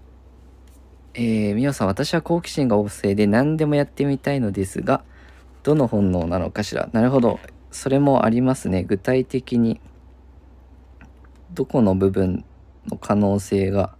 [1.14, 5.02] えー、みおさん、私は好奇心が旺盛で何でもやってみたいのですが、
[5.64, 6.88] どの本能なのかしら。
[6.92, 7.40] なるほど。
[7.72, 8.84] それもありますね。
[8.84, 9.80] 具体的に、
[11.54, 12.44] どこの部分
[12.86, 13.96] の可能性が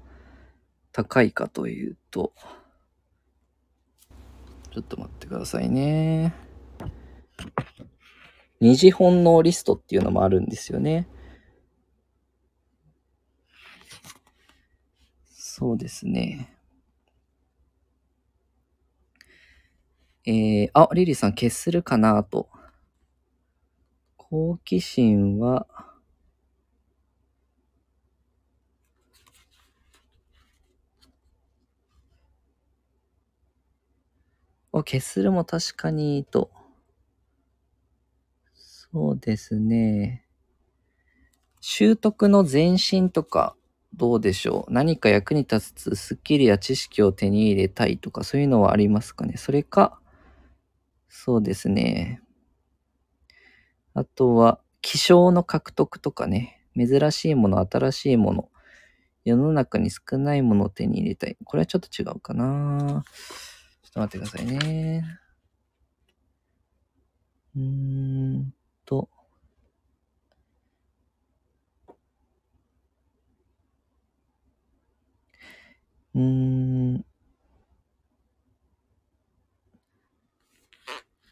[0.93, 2.33] 高いかというと、
[4.73, 6.35] ちょっと待ってくださいね。
[8.61, 11.09] 二次本能リストっていうのもあるんですよね。
[15.31, 16.55] そうですね。
[20.27, 22.49] えー、あ、リリーさん消するかなと。
[24.17, 25.67] 好奇心は、
[34.73, 36.51] あ、消するも確かにと。
[38.55, 40.25] そうですね。
[41.61, 43.55] 習得の前進とか、
[43.95, 44.73] どうでしょう？
[44.73, 49.37] 何か役に立つスキルや知識を手に入れたいとか、そういうのはありますかね？
[49.37, 50.01] それか、
[51.09, 52.23] そうですね。
[53.95, 56.63] あとは、希少の獲得とかね。
[56.77, 58.49] 珍しいもの、新しいもの。
[59.25, 61.37] 世の中に少ないものを手に入れたい。
[61.45, 63.05] これはちょっと違うかな。
[63.93, 65.21] ちょっと待ってくださいね。
[67.57, 69.09] うーんと。
[76.15, 76.23] うー
[76.99, 77.05] ん。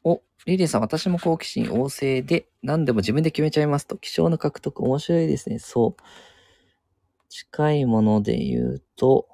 [0.05, 3.97] お、リリーさん、私も好奇心旺盛で、何でも自分で決めちゃいますと。
[3.97, 5.59] 希少の獲得、面白いですね。
[5.59, 6.03] そう。
[7.31, 9.29] 近いもので言うと、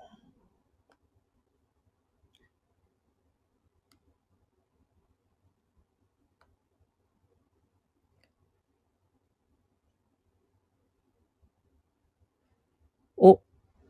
[13.17, 13.41] お、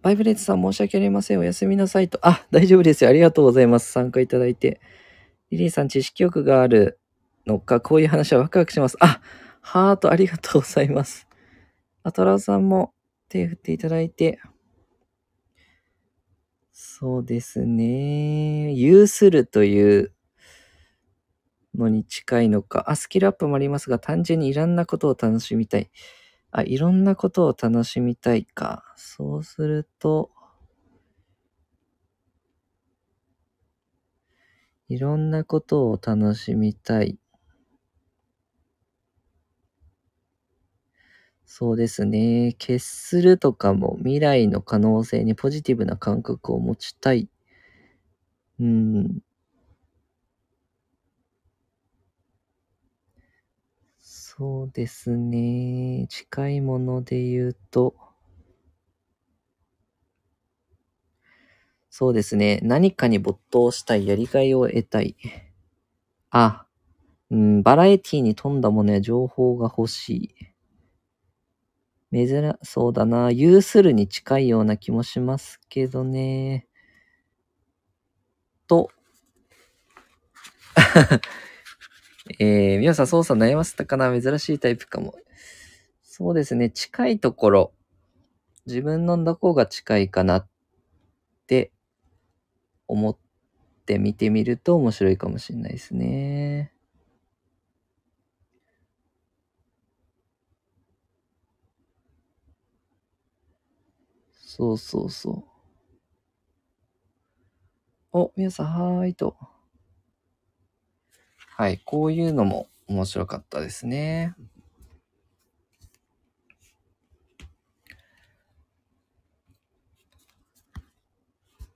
[0.05, 1.41] バイブレッツさん申し訳ありません。
[1.41, 2.19] おやすみなさいと。
[2.21, 3.09] あ、大丈夫ですよ。
[3.09, 3.91] ありがとうございます。
[3.91, 4.83] 参加いただいて。
[5.51, 7.01] リリーさん、知識欲がある
[7.47, 8.99] のか、こういう話はワクワクします。
[9.01, 9.23] あ、
[9.63, 11.27] ハートありがとうございます。
[12.03, 12.93] あ、トラウさんも
[13.31, 14.41] 手振っていただいて。
[16.71, 18.75] そうですね。
[18.75, 20.13] 有するという
[21.75, 22.85] のに近いのか。
[22.89, 25.91] あ、スキルアップもありますが、単純にいろんなことを楽しみたい。
[26.55, 28.83] あ、いろんなことを楽しみたいか。
[28.97, 30.31] そうすると、
[34.89, 37.19] いろんなことを楽しみたい。
[41.47, 42.55] そうですね。
[42.59, 47.29] 決するとかも未来の可能性にポジティブな感覚を持ちたい。
[48.59, 49.21] うん。
[54.37, 56.07] そうですね。
[56.11, 57.95] 近いもので言うと、
[61.89, 62.61] そうですね。
[62.63, 65.17] 何かに没頭したい、やりがいを得たい。
[66.31, 66.67] あ、
[67.31, 70.35] うん、バラエティに富んだものや情報が欲しい。
[72.13, 73.31] 珍、そうだな。
[73.31, 76.67] 有するに近いような気もしますけどね。
[78.69, 78.91] と、
[82.41, 84.11] えー、皆さん操作悩ませたかな？
[84.21, 85.15] 珍しいタイプかも。
[86.03, 86.71] そうですね。
[86.71, 87.73] 近いところ。
[88.67, 90.49] 自分のどこが近いかなっ
[91.47, 91.71] て
[92.89, 93.17] 思っ
[93.85, 96.73] て見てみると面白いかもしれないですね。
[104.33, 105.45] そうそうそう。
[108.13, 108.67] お、皆さん、
[108.99, 109.37] はーいと。
[111.57, 114.35] はい、こういうのも面白かったですね。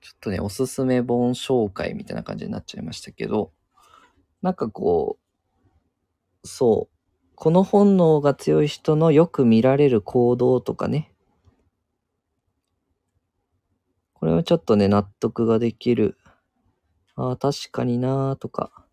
[0.01, 3.53] ちょっとね、おすすめ本紹介みたいな感じになっちゃいましたけど、
[4.41, 5.17] なんかこ
[6.43, 6.95] う、そう、
[7.35, 11.13] この本能が強い人のよく見られる行動とかね、
[14.11, 16.17] これはちょっとね、納得ができる。
[17.15, 18.88] ああ、確かになーとか。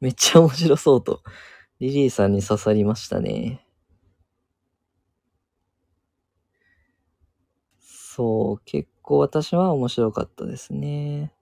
[0.00, 1.22] めっちゃ面白そうと、
[1.80, 3.64] リリーさんに刺さりましたね。
[7.80, 11.32] そう、結構私は面白かったですね。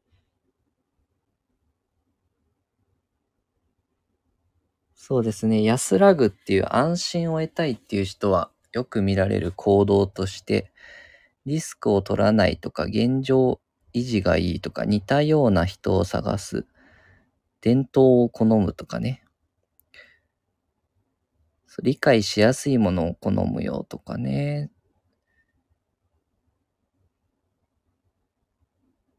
[4.94, 5.62] そうですね。
[5.62, 10.72] 安らぐっていう安心を得たいっていう人はよく見られる行動として、
[11.46, 13.60] リスクを取らないとか現状
[13.94, 16.66] 維持がいいとか似たような人を探す、
[17.66, 19.24] 伝統を好むとかね。
[21.82, 24.70] 理解しやすいものを好むよとかね。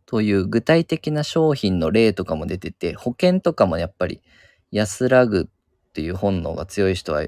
[0.05, 4.21] という具体的な商品の例とかも出てて、保険とかもやっぱり
[4.71, 7.25] 安らぐっていう本能が強い人は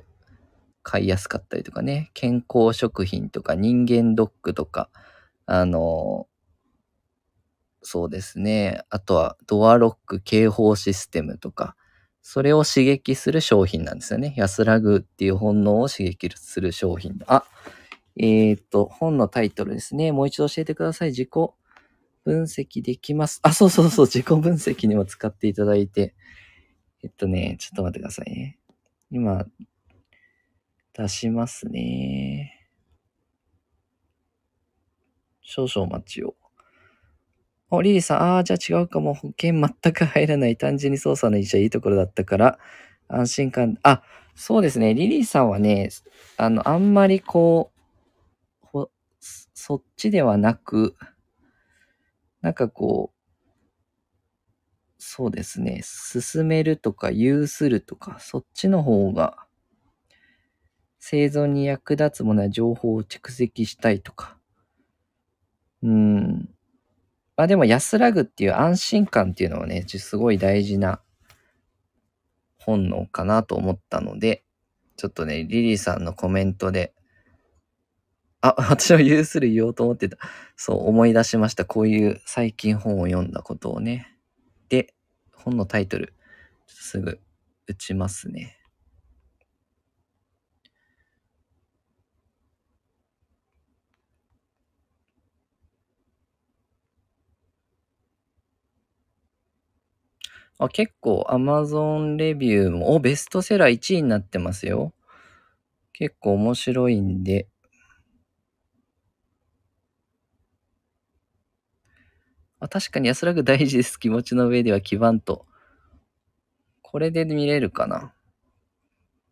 [0.83, 4.89] 買いやすかったりとかね、健康食品とか人間ドックとか、
[5.47, 6.28] あの、
[7.81, 11.75] そうですね、あとはドアロック警報システムとか、
[12.21, 14.33] それを刺激する商品なんですよね。
[14.37, 17.19] 安らぐっていう本能を刺激する商品。
[17.27, 17.43] あ、
[18.17, 20.11] えっ、と、本のタイトルですね。
[20.11, 21.09] もう一度教えてください。
[21.09, 21.29] 自己
[22.25, 23.39] 分析できます。
[23.43, 26.15] あ、そうそうそう、自己分析にも使っていただいて。
[27.01, 28.59] えっとね、ちょっと待ってくださいね。
[29.09, 29.45] 今、
[30.93, 32.67] 出しますね。
[35.41, 36.35] 少々お待ちを。
[37.71, 39.13] お、リリーさん、ああ、じゃあ違うかも。
[39.13, 40.57] 保険全く入らない。
[40.57, 42.57] 単純に操作の位置はいいところだったから、
[43.07, 44.01] 安心感、あ、
[44.35, 44.93] そうですね。
[44.93, 45.89] リリーさんはね、
[46.37, 48.89] あの、あんまりこう、ほ
[49.55, 50.95] そっちではなく、
[52.41, 53.19] なんかこう、
[54.99, 55.81] そうですね。
[55.83, 59.37] 進めるとか、有するとか、そっちの方が、
[60.99, 64.37] 生存に役立つものや情報を蓄積したいとか。
[65.81, 66.49] うん。
[67.39, 70.99] まあでも安らぐっていう安心感っていうのはね、すごい大事な
[72.57, 74.43] 本能かなと思ったので、
[74.97, 76.93] ちょっとね、リリーさんのコメントで、
[78.41, 80.17] あ、 私は有する言おうと思ってた。
[80.57, 81.63] そう、思い出しました。
[81.63, 84.17] こういう最近本を読んだことをね。
[84.67, 84.93] で、
[85.31, 86.13] 本のタイトル、
[86.67, 87.21] すぐ
[87.67, 88.58] 打ちますね。
[100.59, 104.93] あ、結構 Amazon レビューも、お、ベストセラー1位になってますよ。
[105.93, 107.47] 結構面白いんで。
[112.59, 113.97] あ、確かに安らぐ大事です。
[113.97, 115.45] 気持ちの上では基盤と。
[116.81, 118.13] これで見れるかな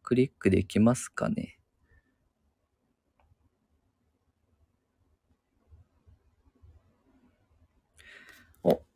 [0.03, 1.57] クリックできますかね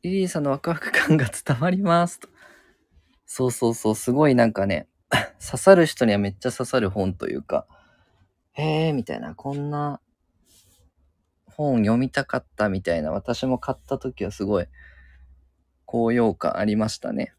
[0.04, 2.28] リリーさんのワクワク感が伝わりますと。
[3.26, 4.88] そうそうそう、すごいなんかね、
[5.40, 7.68] 刺さる人にはめっちゃ刺さる本というか、
[8.54, 10.02] へえ、みたいな、こんな
[11.46, 14.68] 本読みたかったみたいな、私も買った時はすごい
[15.86, 17.34] 高揚感ありましたね。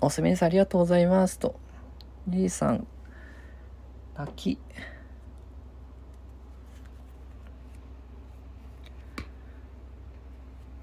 [0.00, 1.58] おすみさんありがとうございますと。
[2.28, 2.86] リーさん、
[4.14, 4.58] 泣き。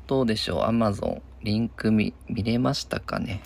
[0.08, 0.62] どうでしょう？
[0.64, 3.41] アマゾン、リンク見、見れましたかね？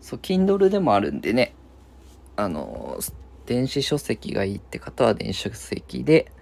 [0.00, 1.54] そう、Kindle でもあるんでね。
[2.36, 2.98] あの、
[3.46, 6.32] 電子書籍がいいって方は電子書籍で、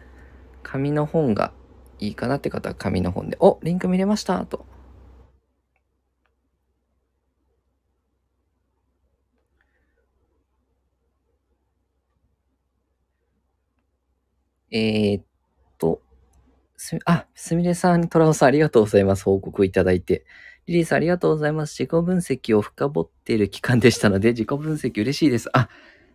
[0.63, 1.53] 紙の本が
[1.99, 4.65] いいかなって方は紙の本で、おリンク見れましたと。
[14.71, 15.25] えー、っ
[15.79, 16.03] と、
[16.79, 19.25] す、あ、すみれさん、トラオさんありがとうございます。
[19.25, 20.25] 報告いただいて。
[20.67, 21.73] リリーさんありがとうございます。
[21.73, 25.51] 自己分析を深掘っている期間でしたので、自己分析嬉しいです。
[25.53, 25.69] あ、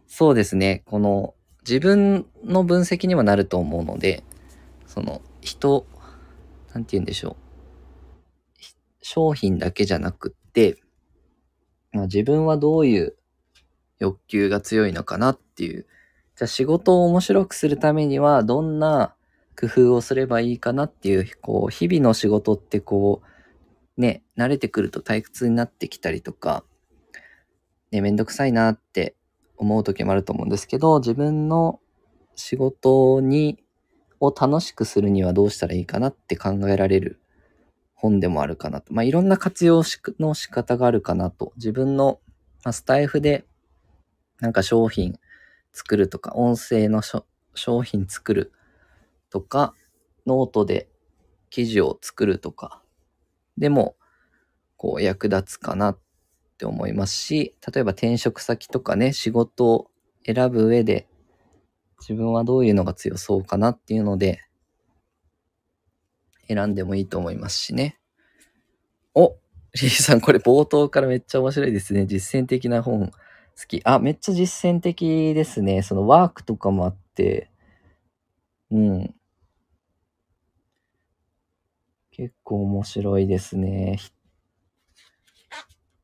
[0.07, 0.83] そうですね。
[0.85, 1.35] この、
[1.67, 4.23] 自分の分析にはなると思うので、
[4.87, 5.85] その、人、
[6.73, 7.35] なんて言うんでしょう。
[9.01, 10.77] 商品だけじゃなくって、
[11.91, 13.17] まあ、自分はどういう
[13.99, 15.85] 欲求が強いのかなっていう。
[16.35, 19.13] じゃあ仕事を面白くするためにはどんな
[19.59, 23.21] 工夫をすればいいかなっていう、こう、日々の仕事ってこ
[23.97, 26.63] う、ね、慣れてくると退屈になってきたりとか、
[27.91, 29.15] ね、めんどくさいなって
[29.57, 31.79] 思う時もあると思うんですけど、自分の
[32.35, 33.59] 仕事に、
[34.19, 37.19] を楽しくするにはどうしたらいいかなって考えられる
[37.93, 38.93] 本でもあるかなと。
[38.93, 39.83] まあ、いろんな活用
[40.19, 41.51] の仕方があるかなと。
[41.57, 42.19] 自分の、
[42.63, 43.45] ま、スタイフで
[44.39, 45.19] なんか商品
[45.73, 47.01] 作るとか、音声の
[47.53, 48.51] 商品作る
[49.33, 49.73] とか、
[50.27, 50.87] ノートで
[51.49, 52.83] 記事を作るとか、
[53.57, 53.95] でも、
[54.77, 55.99] こう役立つかなっ
[56.59, 59.89] て思いますし、例えば転職先とかね、仕事を
[60.23, 61.07] 選ぶ上で、
[61.99, 64.39] 自分はどういうのが強そうかなっていうので、
[66.47, 67.97] 選んでもいいと思いますしね。
[69.15, 69.35] お
[69.73, 72.05] リーさん、これ冒頭からめっちゃ面白いですね。
[72.05, 73.15] 実践的な本好
[73.67, 73.81] き。
[73.83, 75.81] あ、めっちゃ実践的ですね。
[75.81, 77.49] そのワークとかもあって、
[78.69, 79.15] うん。
[82.15, 83.97] 結構面白いですね。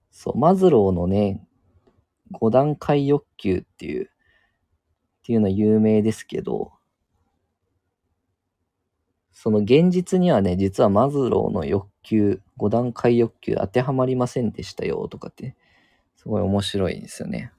[0.10, 1.48] そう、マズローのね、
[2.32, 4.08] 5段階欲求っていう、っ
[5.24, 6.72] ていうのは有名ですけど、
[9.32, 15.56] その現実にはね、実はマズローの欲求、5段階欲求当てはまりませんでしたよとかって、
[16.16, 17.52] すごい面白いですよね。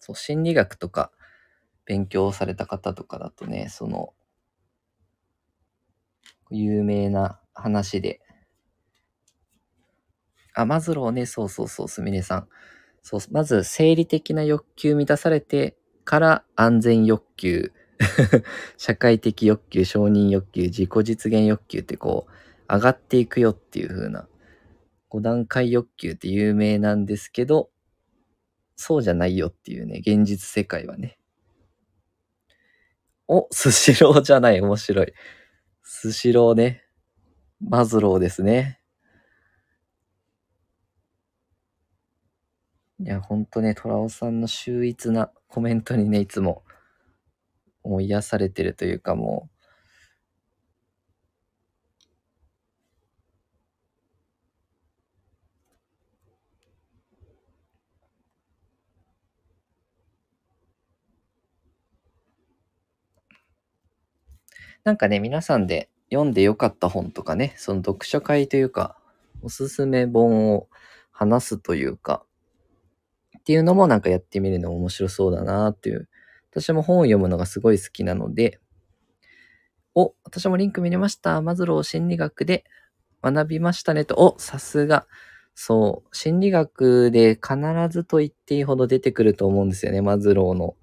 [0.00, 1.12] そう、心理学とか
[1.84, 4.12] 勉強された方とかだとね、その、
[6.50, 8.20] 有名な話で。
[10.54, 12.48] あ、マズローね、そうそうそう、すみれさん。
[13.02, 17.72] そう、まず生理的な欲求満たされてから安全欲求、
[18.76, 24.28] 社会的欲求、承認欲求、自己実現欲求ってこう、上がっていくよっていう風な、
[25.08, 27.70] 5段階欲求って有名なんですけど、
[28.76, 31.18] そうじゃないよっていうね、現実世界はね。
[33.34, 35.12] お、スシローじゃない、面白い。
[35.82, 36.84] スシローね。
[37.60, 38.80] マズローですね。
[43.00, 46.62] いや、ほんとね、トラオさんの秀逸なコメントにね、いつも、
[47.84, 49.52] もう癒されてるというかもう、
[64.84, 68.96] なんかね、皆さんで読んでよかった本とかね、その読書会というか、
[69.42, 70.68] おすすめ本を
[71.12, 72.24] 話すというか、
[73.38, 76.08] っていうのもなんかやってみるの面白そうだなっていう。
[76.50, 78.60] 私も本を読むのがすごい好きなので、
[79.94, 81.40] お、私もリンク見れました。
[81.42, 82.64] マズロー心理学で
[83.22, 84.16] 学びましたねと。
[84.16, 85.06] お、さすが。
[85.54, 86.16] そう。
[86.16, 87.56] 心理学で必
[87.90, 90.00] ずと言っていいほど出てくると思うんですよね。
[90.00, 90.76] マズローの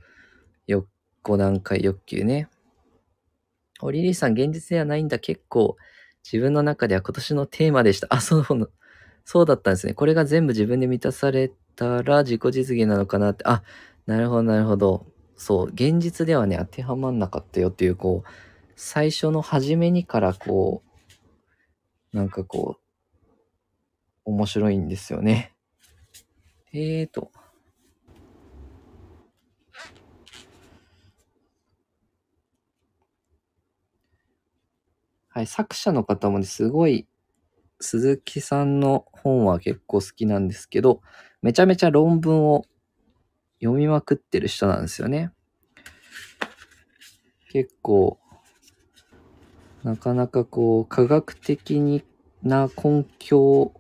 [1.24, 2.48] 5段階欲求ね。
[3.82, 5.20] お、リリーさん、現実ではないんだ。
[5.20, 5.78] 結構、
[6.24, 8.08] 自分の中では今年のテーマでした。
[8.10, 8.46] あ、そう、
[9.26, 9.94] そうだったんですね。
[9.94, 13.44] これが全部自分で満たされたら自己実現なのかなって。
[13.46, 13.64] あ、
[14.06, 15.06] なるほど、なるほど。
[15.38, 18.30] そう、現実ではね、当てはまんなかったよっていう、こう、
[18.76, 20.84] 最初の初めにからこ
[22.14, 22.84] う、なんかこう、
[24.26, 25.54] 面白いんですよね。
[26.74, 27.32] えーと。
[35.40, 37.08] はい、作者の方もね、すごい、
[37.80, 41.02] 鈴木さんの本は結構好きなんですけど、
[41.42, 42.66] めちゃめちゃ論文を
[43.62, 45.32] 読みまくってる人なんですよね。
[47.54, 48.20] 結構、
[49.86, 52.04] なかなかこう、科学的に
[52.44, 53.72] な根拠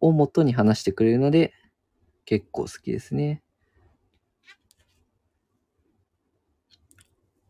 [0.00, 1.52] をもとに話してくれるので、
[2.24, 3.42] 結構好きですね。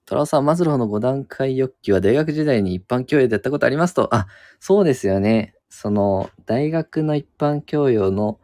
[0.06, 4.28] トラオさん、マズローの5段階欲求は大学時代に一般教養でやったことありますと、あ、
[4.60, 5.54] そうですよね。
[5.68, 8.38] その、大学の一般教養の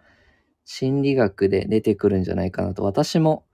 [0.65, 3.45] 心理学で出てくるんじゃないかなと、私も、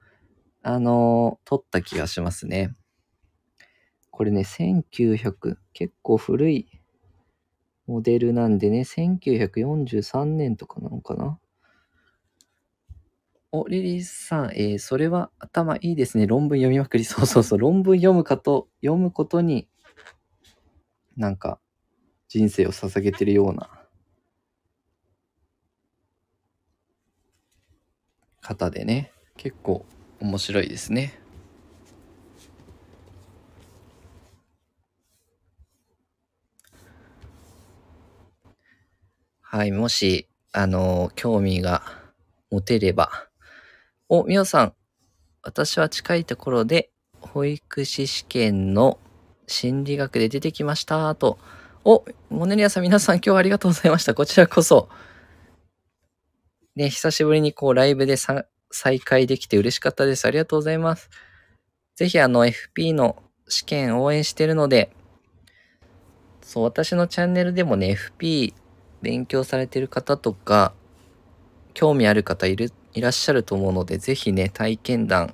[0.62, 2.74] あの取った気がしますね。
[4.10, 6.66] これね、1900、結構古い
[7.86, 11.38] モデルなんでね、1943年とかなのかな？
[13.52, 16.26] お、リリーさん、えー、それは頭いいですね。
[16.26, 17.04] 論文読みまくり。
[17.04, 17.58] そうそうそう。
[17.58, 19.68] 論文読むかと、読むことに、
[21.16, 21.58] なんか、
[22.28, 23.70] 人生を捧げてるような
[28.42, 29.86] 方でね、結構
[30.20, 31.18] 面白いですね。
[39.40, 41.82] はい、もし、あの、興味が
[42.50, 43.27] 持てれば。
[44.10, 44.72] お、みおさん。
[45.42, 46.90] 私は近いところで、
[47.20, 48.98] 保育士試験の
[49.46, 51.38] 心理学で出てきましたと。
[51.84, 54.14] お、モネリアさん、皆さん今日はありがとうございました。
[54.14, 54.88] こちらこそ。
[56.74, 60.24] ね、久しぶりにこうライブで再開できて嬉しかったです。
[60.24, 61.10] ありがとうございます。
[61.94, 64.90] ぜひあの FP の試験応援してるので、
[66.40, 68.54] そう、私のチャンネルでもね、FP
[69.02, 70.72] 勉強されてる方とか、
[71.74, 75.32] 興味ある方いる、いらっしゃると思うので、ぜひね、体験談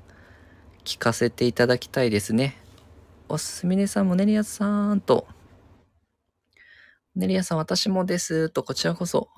[0.85, 2.59] 聞かせていただきたいですね。
[3.27, 5.27] おすみねさん、モネリアさんと、
[7.15, 9.31] モネリアさん、私もですと、こちらこそ。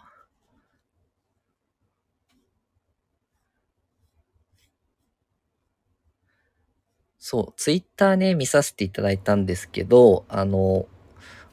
[7.21, 10.89] そう、ツイッターね、見させていただいたんですけど、あの、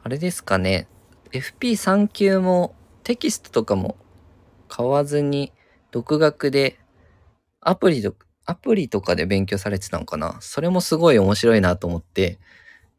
[0.01, 0.87] あれですかね、
[1.31, 3.95] FP3 級もテキストとかも
[4.67, 5.53] 買わずに
[5.93, 6.77] 独学で
[7.61, 8.15] アプリと
[8.45, 10.37] アプリとかで勉強されてたのかな？
[10.41, 12.39] それもすごい面白いなと思って、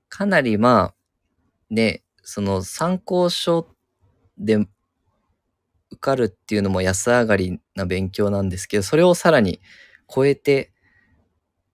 [0.09, 3.67] かなりまあ、ね、その参考書
[4.39, 4.69] で受
[6.01, 9.61] かるっていうのも安上がりな勉強なんですけど、それをさらに
[10.15, 10.73] 超えて、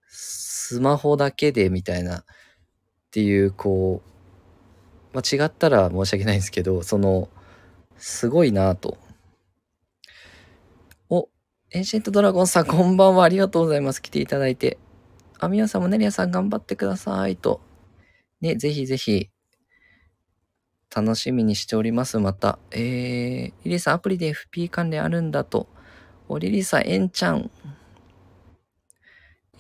[0.09, 2.25] スマホだけでみたいなっ
[3.11, 4.03] ていう、こ
[5.13, 7.29] う、ま、違ったら申し訳ないんですけど、その、
[7.99, 8.97] すごいなと。
[11.73, 13.25] お、エンシェントドラゴンさん、こんばんは。
[13.25, 14.03] ありがとうございます。
[14.03, 14.79] 来ていただいて。
[15.39, 17.37] あ、みやさんもネリアさん頑張ってください。
[17.37, 17.61] と。
[18.41, 19.31] ね、ぜひぜひ、
[20.95, 22.19] 楽しみにしております。
[22.19, 22.59] また。
[22.73, 22.81] えー、
[23.65, 25.69] リリーさん、アプリで FP 関連あるんだと。
[26.29, 27.51] お、リリーさん、エンちゃん。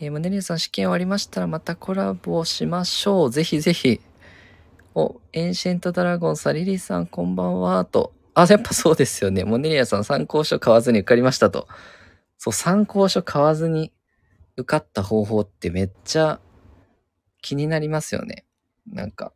[0.01, 3.31] えー、ネリアさん、試験終わりましたらまたコラボしましょう。
[3.31, 4.01] ぜひぜひ。
[4.95, 8.13] お、エンシェントドラゴンさん、リリーさん、こんばんは、と。
[8.35, 9.45] あ、やっぱそうですよね。
[9.45, 11.69] モネリアさん、参考書買わずに受かりましたと。
[12.43, 13.93] そう、参考書買わずに
[14.57, 16.41] 受かった方法ってめっちゃ
[17.43, 18.47] 気になりますよね。
[18.91, 19.35] なんか、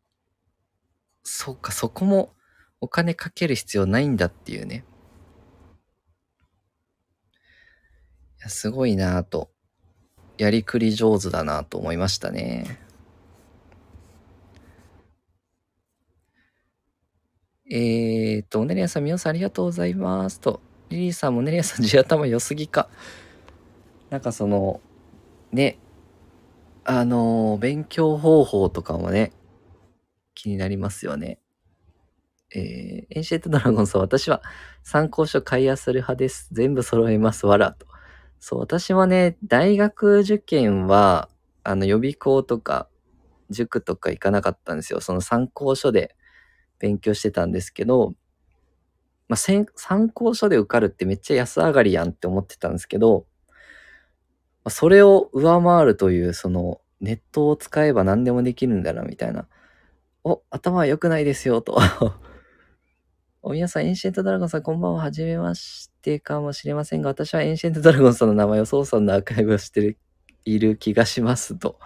[1.23, 2.33] そうか、そこも
[2.81, 4.87] お金かける必要ないんだっていうね。
[8.39, 9.51] いや、すごいなぁと。
[10.39, 12.81] やりくり上手だなぁと思いましたね。
[17.71, 20.63] えーと、ネリアさん、みおさんありがとうございますと。
[20.91, 22.89] リリーさんもネリアさん地頭良すぎか。
[24.11, 24.81] なんかその、
[25.53, 25.79] ね、
[26.85, 29.33] あのー、勉強方法とかもね、
[30.35, 31.39] 気になりますよね。
[32.55, 34.43] えー、エンシェントドラゴンさん、私は
[34.83, 36.49] 参考書買いやする派です。
[36.53, 37.73] 全部揃えます、わら。
[37.73, 37.87] と。
[38.39, 41.29] そう、私はね、大学受験は、
[41.63, 42.89] あの、予備校とか、
[43.51, 45.01] 塾とか行かなかったんですよ。
[45.01, 46.15] その参考書で
[46.79, 48.15] 勉強してたんですけど、
[49.29, 49.67] まあ、参
[50.11, 53.27] 考書で受かるってめっちゃ安上がりやんって思ってたんですけど、
[54.65, 59.47] ま、それを上回るという、その、ネットを使えば何でもできるんだな、みたいな。
[60.25, 61.79] お、頭は良くないですよ、と。
[63.43, 65.03] お、皆さん、エンシェントドラゴンさん、こんばんは。
[65.03, 69.99] はじめましてかもしれませんが、私はエンシェントドラゴンさんの名前を、操作のアーカイブをしてる、
[70.45, 71.79] いる気がしますと。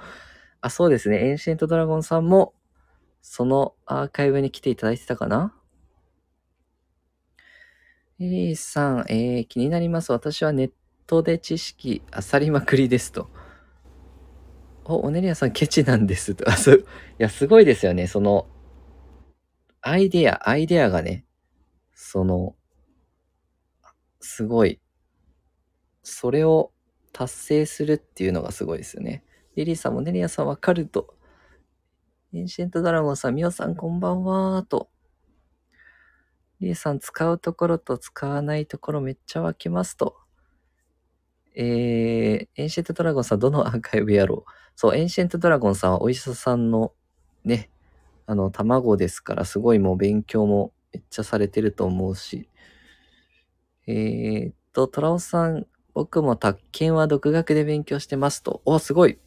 [0.61, 1.29] あ、そうですね。
[1.29, 2.55] エンシェントドラゴンさんも、
[3.23, 5.55] そのアーカイブに来ていただいてたかな？
[8.19, 10.11] リリーさん、えー、気になります。
[10.11, 10.73] 私はネッ
[11.07, 13.31] トで知識あさりまくりですと。
[14.85, 16.45] お、おねりやさんケチなんですと。
[16.51, 16.79] あ、そう。
[16.79, 16.83] い
[17.19, 18.09] や、すごいですよね。
[18.09, 18.49] その、
[19.83, 21.27] アイデア、アイデアがね、
[21.95, 22.57] その、
[24.19, 24.81] すごい、
[26.03, 26.73] それを
[27.13, 29.23] 達成するっていうのがすごいですよね。
[29.55, 31.15] リリーさんもネリアさんわかると。
[32.33, 34.91] エンシェントドラゴンさん、ミオさんこんばんはと。
[36.61, 40.17] リリーさん、使うところと使わないところめっちゃ分けますと。
[41.55, 46.93] えー、エンシェントドラゴンさん、どのアーカイブやろうそう、エンシェントドラゴンさんはお医者さんの
[47.45, 47.71] ね、
[48.27, 52.49] あの、卵ですから、すごいもう勉強もめっちゃされてると思うし。
[53.87, 58.63] えー、っと、トラオさん、僕も宅建は独学で勉強してますと。
[58.65, 59.19] お、すごい。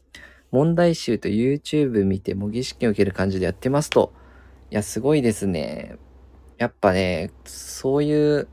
[0.51, 4.13] 問題集と YouTube 見て模擬試験を受ける感じでやってますと。
[4.69, 5.97] いや、すごいですね。
[6.61, 8.47] やっぱね、そういう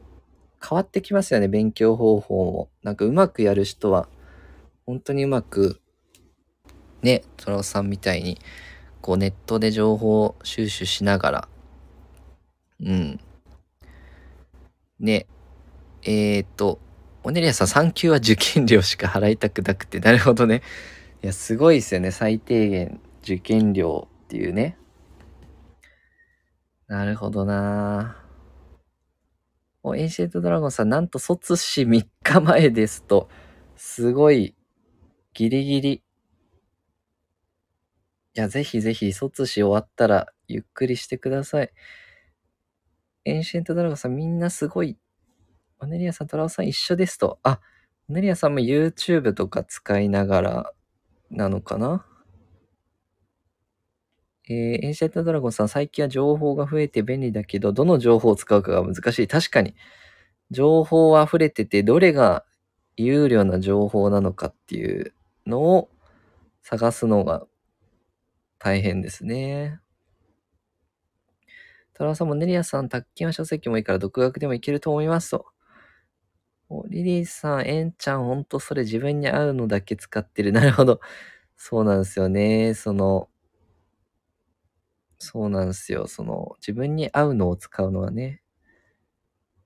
[0.67, 2.71] 変わってきますよね、勉強方法も。
[2.83, 4.09] なんかうまくやる人は、
[4.87, 5.79] 本当にうまく、
[7.03, 8.39] ね、トラオさんみたいに、
[9.03, 11.49] こうネットで情報収集しながら、
[12.81, 13.21] うん。
[14.99, 15.27] ね、
[16.03, 16.79] えー、っと、
[17.25, 20.63] オネリアさん、産休は受験料しか払いたくなくて、なるほどね。
[21.23, 22.11] いや、すごいですよね。
[22.11, 24.79] 最低限受験料っていうね。
[26.89, 28.17] なるほどな
[29.83, 33.29] お、エンシェントドラゴンさん、なんと卒試3日前ですと、
[33.77, 34.55] すごい、
[35.35, 36.03] ギリギリ。
[38.35, 41.73] いや、ぜひぜひ、卒試終わったら、ゆっくりしてください。
[43.25, 44.97] エンシェントドラゴンさん、みんなすごい。
[45.81, 47.39] オネリアさん、トラオさん一緒ですと。
[47.43, 47.61] あ、
[48.09, 50.73] オネリアさんも YouTube とか使いながら
[51.31, 52.07] なのかな？
[54.49, 59.29] えー、エンシェントドラゴンさん、最近は情報が増えて便利だけど、どの情報を使うかが難しい。
[59.29, 59.75] 確かに。
[60.51, 62.45] 情報は溢れてて、どれが
[62.97, 65.15] 有料な情報なのかっていう
[65.47, 65.91] のを
[66.63, 67.47] 探すのが
[68.59, 69.81] 大変ですね。
[71.95, 75.47] トラさんもネリアさん、卓球は書籍もいいから独学でもいけると思いますと。
[76.89, 80.53] リリーさん、エンちゃん、ほんとそれ自分に合うのだけ使ってる。
[80.53, 81.01] なるほど。
[81.57, 82.75] そうなんですよね。
[82.75, 83.29] その、
[85.21, 86.07] そうなんですよ。
[86.07, 88.41] その、自分に合うのを使うのはね。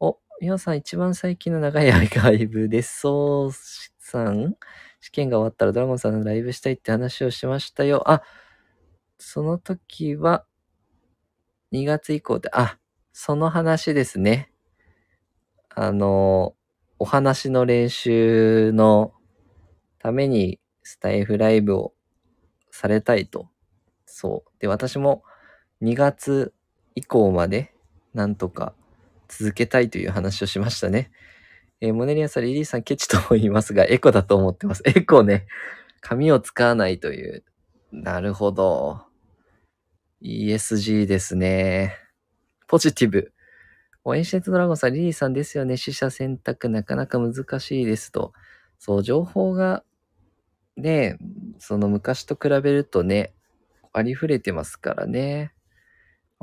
[0.01, 3.01] お、皆さん一番最近の長いアーカイブです。
[3.01, 3.53] そう
[3.99, 4.57] さん、
[5.01, 8.03] 試験が終わったらドラゴンさんのライブしたいって話をしましたよ。
[8.11, 8.23] あ、
[9.19, 10.47] その時は、
[11.73, 12.79] 2月以降で、あ、
[13.13, 14.53] その話ですね。
[15.71, 16.55] あの、
[16.99, 19.13] お話の練習の
[19.99, 21.95] ためにスタイフライブを
[22.71, 23.49] されたいと。
[24.07, 24.51] そう。
[24.61, 25.25] で、私も
[25.83, 26.55] 2月
[26.95, 27.75] 以降まで
[28.15, 28.73] なんとか
[29.29, 31.11] 続けたいという話をしましたね。
[31.81, 34.83] えー、モネリアさん、リリーさん、ケチと言いますが、エコだと思ってます。
[34.87, 35.47] エコね。
[36.01, 37.45] 紙を使わないという。
[37.91, 39.03] なるほど。
[40.23, 41.97] ESG ですね。
[42.69, 43.33] ポジティブ。
[44.15, 45.77] エンシェントドラゴンさん、リリーさんですよね。
[45.77, 48.33] 死者選択なかなか難しいですと。
[48.79, 49.83] そう、情報が
[50.77, 51.19] ね、
[51.59, 53.33] その昔と比べるとね、
[53.93, 55.53] ありふれてますからね。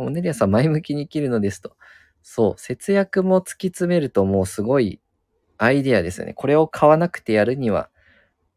[0.05, 1.75] オネリアさん前向きに生きるのですと。
[2.21, 4.99] そう、節約も突き詰めるともうすごい
[5.57, 6.33] アイデアですよね。
[6.33, 7.89] これを買わなくてやるには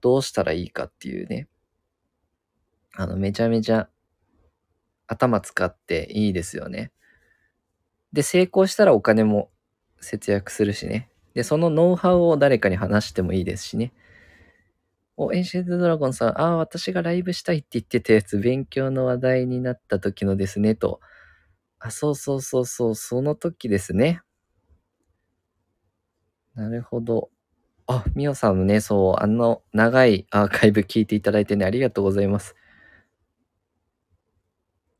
[0.00, 1.48] どうしたらいいかっていうね。
[2.94, 3.88] あの、めちゃめちゃ
[5.06, 6.92] 頭使っていいですよね。
[8.12, 9.50] で、成功したらお金も
[10.00, 11.08] 節約するしね。
[11.34, 13.92] で、そのノウハウを誰かに話してもいいですしね。
[15.16, 21.00] お、エンシェントドラゴンさん、ああ、私がライブしたいって言ってたやつ、勉強の話題になった時のですね、と。
[21.82, 24.22] あ、そうそうそうそう、その時ですね。
[26.54, 27.30] なるほど。
[27.86, 32.56] あ、みおさんもね、そう、あの長いアーカイブ聞いていただいてね、ありがとうございます。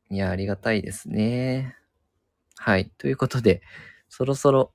[0.09, 1.75] いや、ありがたいですね。
[2.57, 2.91] はい。
[2.99, 3.61] ということで、
[4.09, 4.73] そろそろ、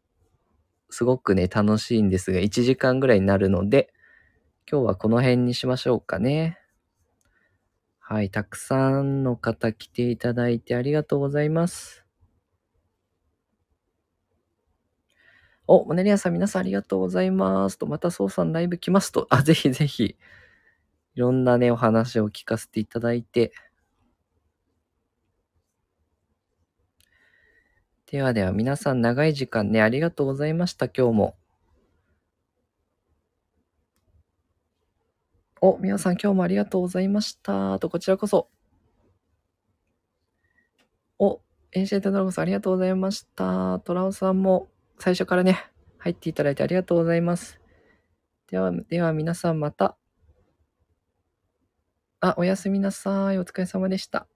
[0.91, 3.93] すごくね、楽しいんですが、1時間ぐらいになるので、
[4.71, 6.59] 今日はこの辺にしましょうかね。
[8.11, 12.07] はい、たくさんの方来ていただいてありがとうございます。
[15.67, 17.77] お、モネリアさん皆さんありがとうございます。
[17.79, 20.17] と、またそうさんライブ来ますと、あ、ぜひぜひ、
[21.17, 23.53] いろんなね、お話を聞かせていただいて。
[28.07, 31.37] ではでは皆さん長い時間ね、ありがとうございました、今日も。
[35.61, 37.79] お、皆さん今日もありがとうございました。
[37.79, 38.49] と、こちらこそ。
[41.19, 41.41] お、
[41.73, 43.81] エンシェントドラゴンさんありがとうございました。
[43.81, 45.59] トラオさんも最初からね、
[45.99, 47.61] 入っていただいてありがとうございます。
[48.51, 49.97] では、では皆さんまた
[52.21, 53.39] あ、おやすみなさい。
[53.39, 54.27] お疲れ様でした。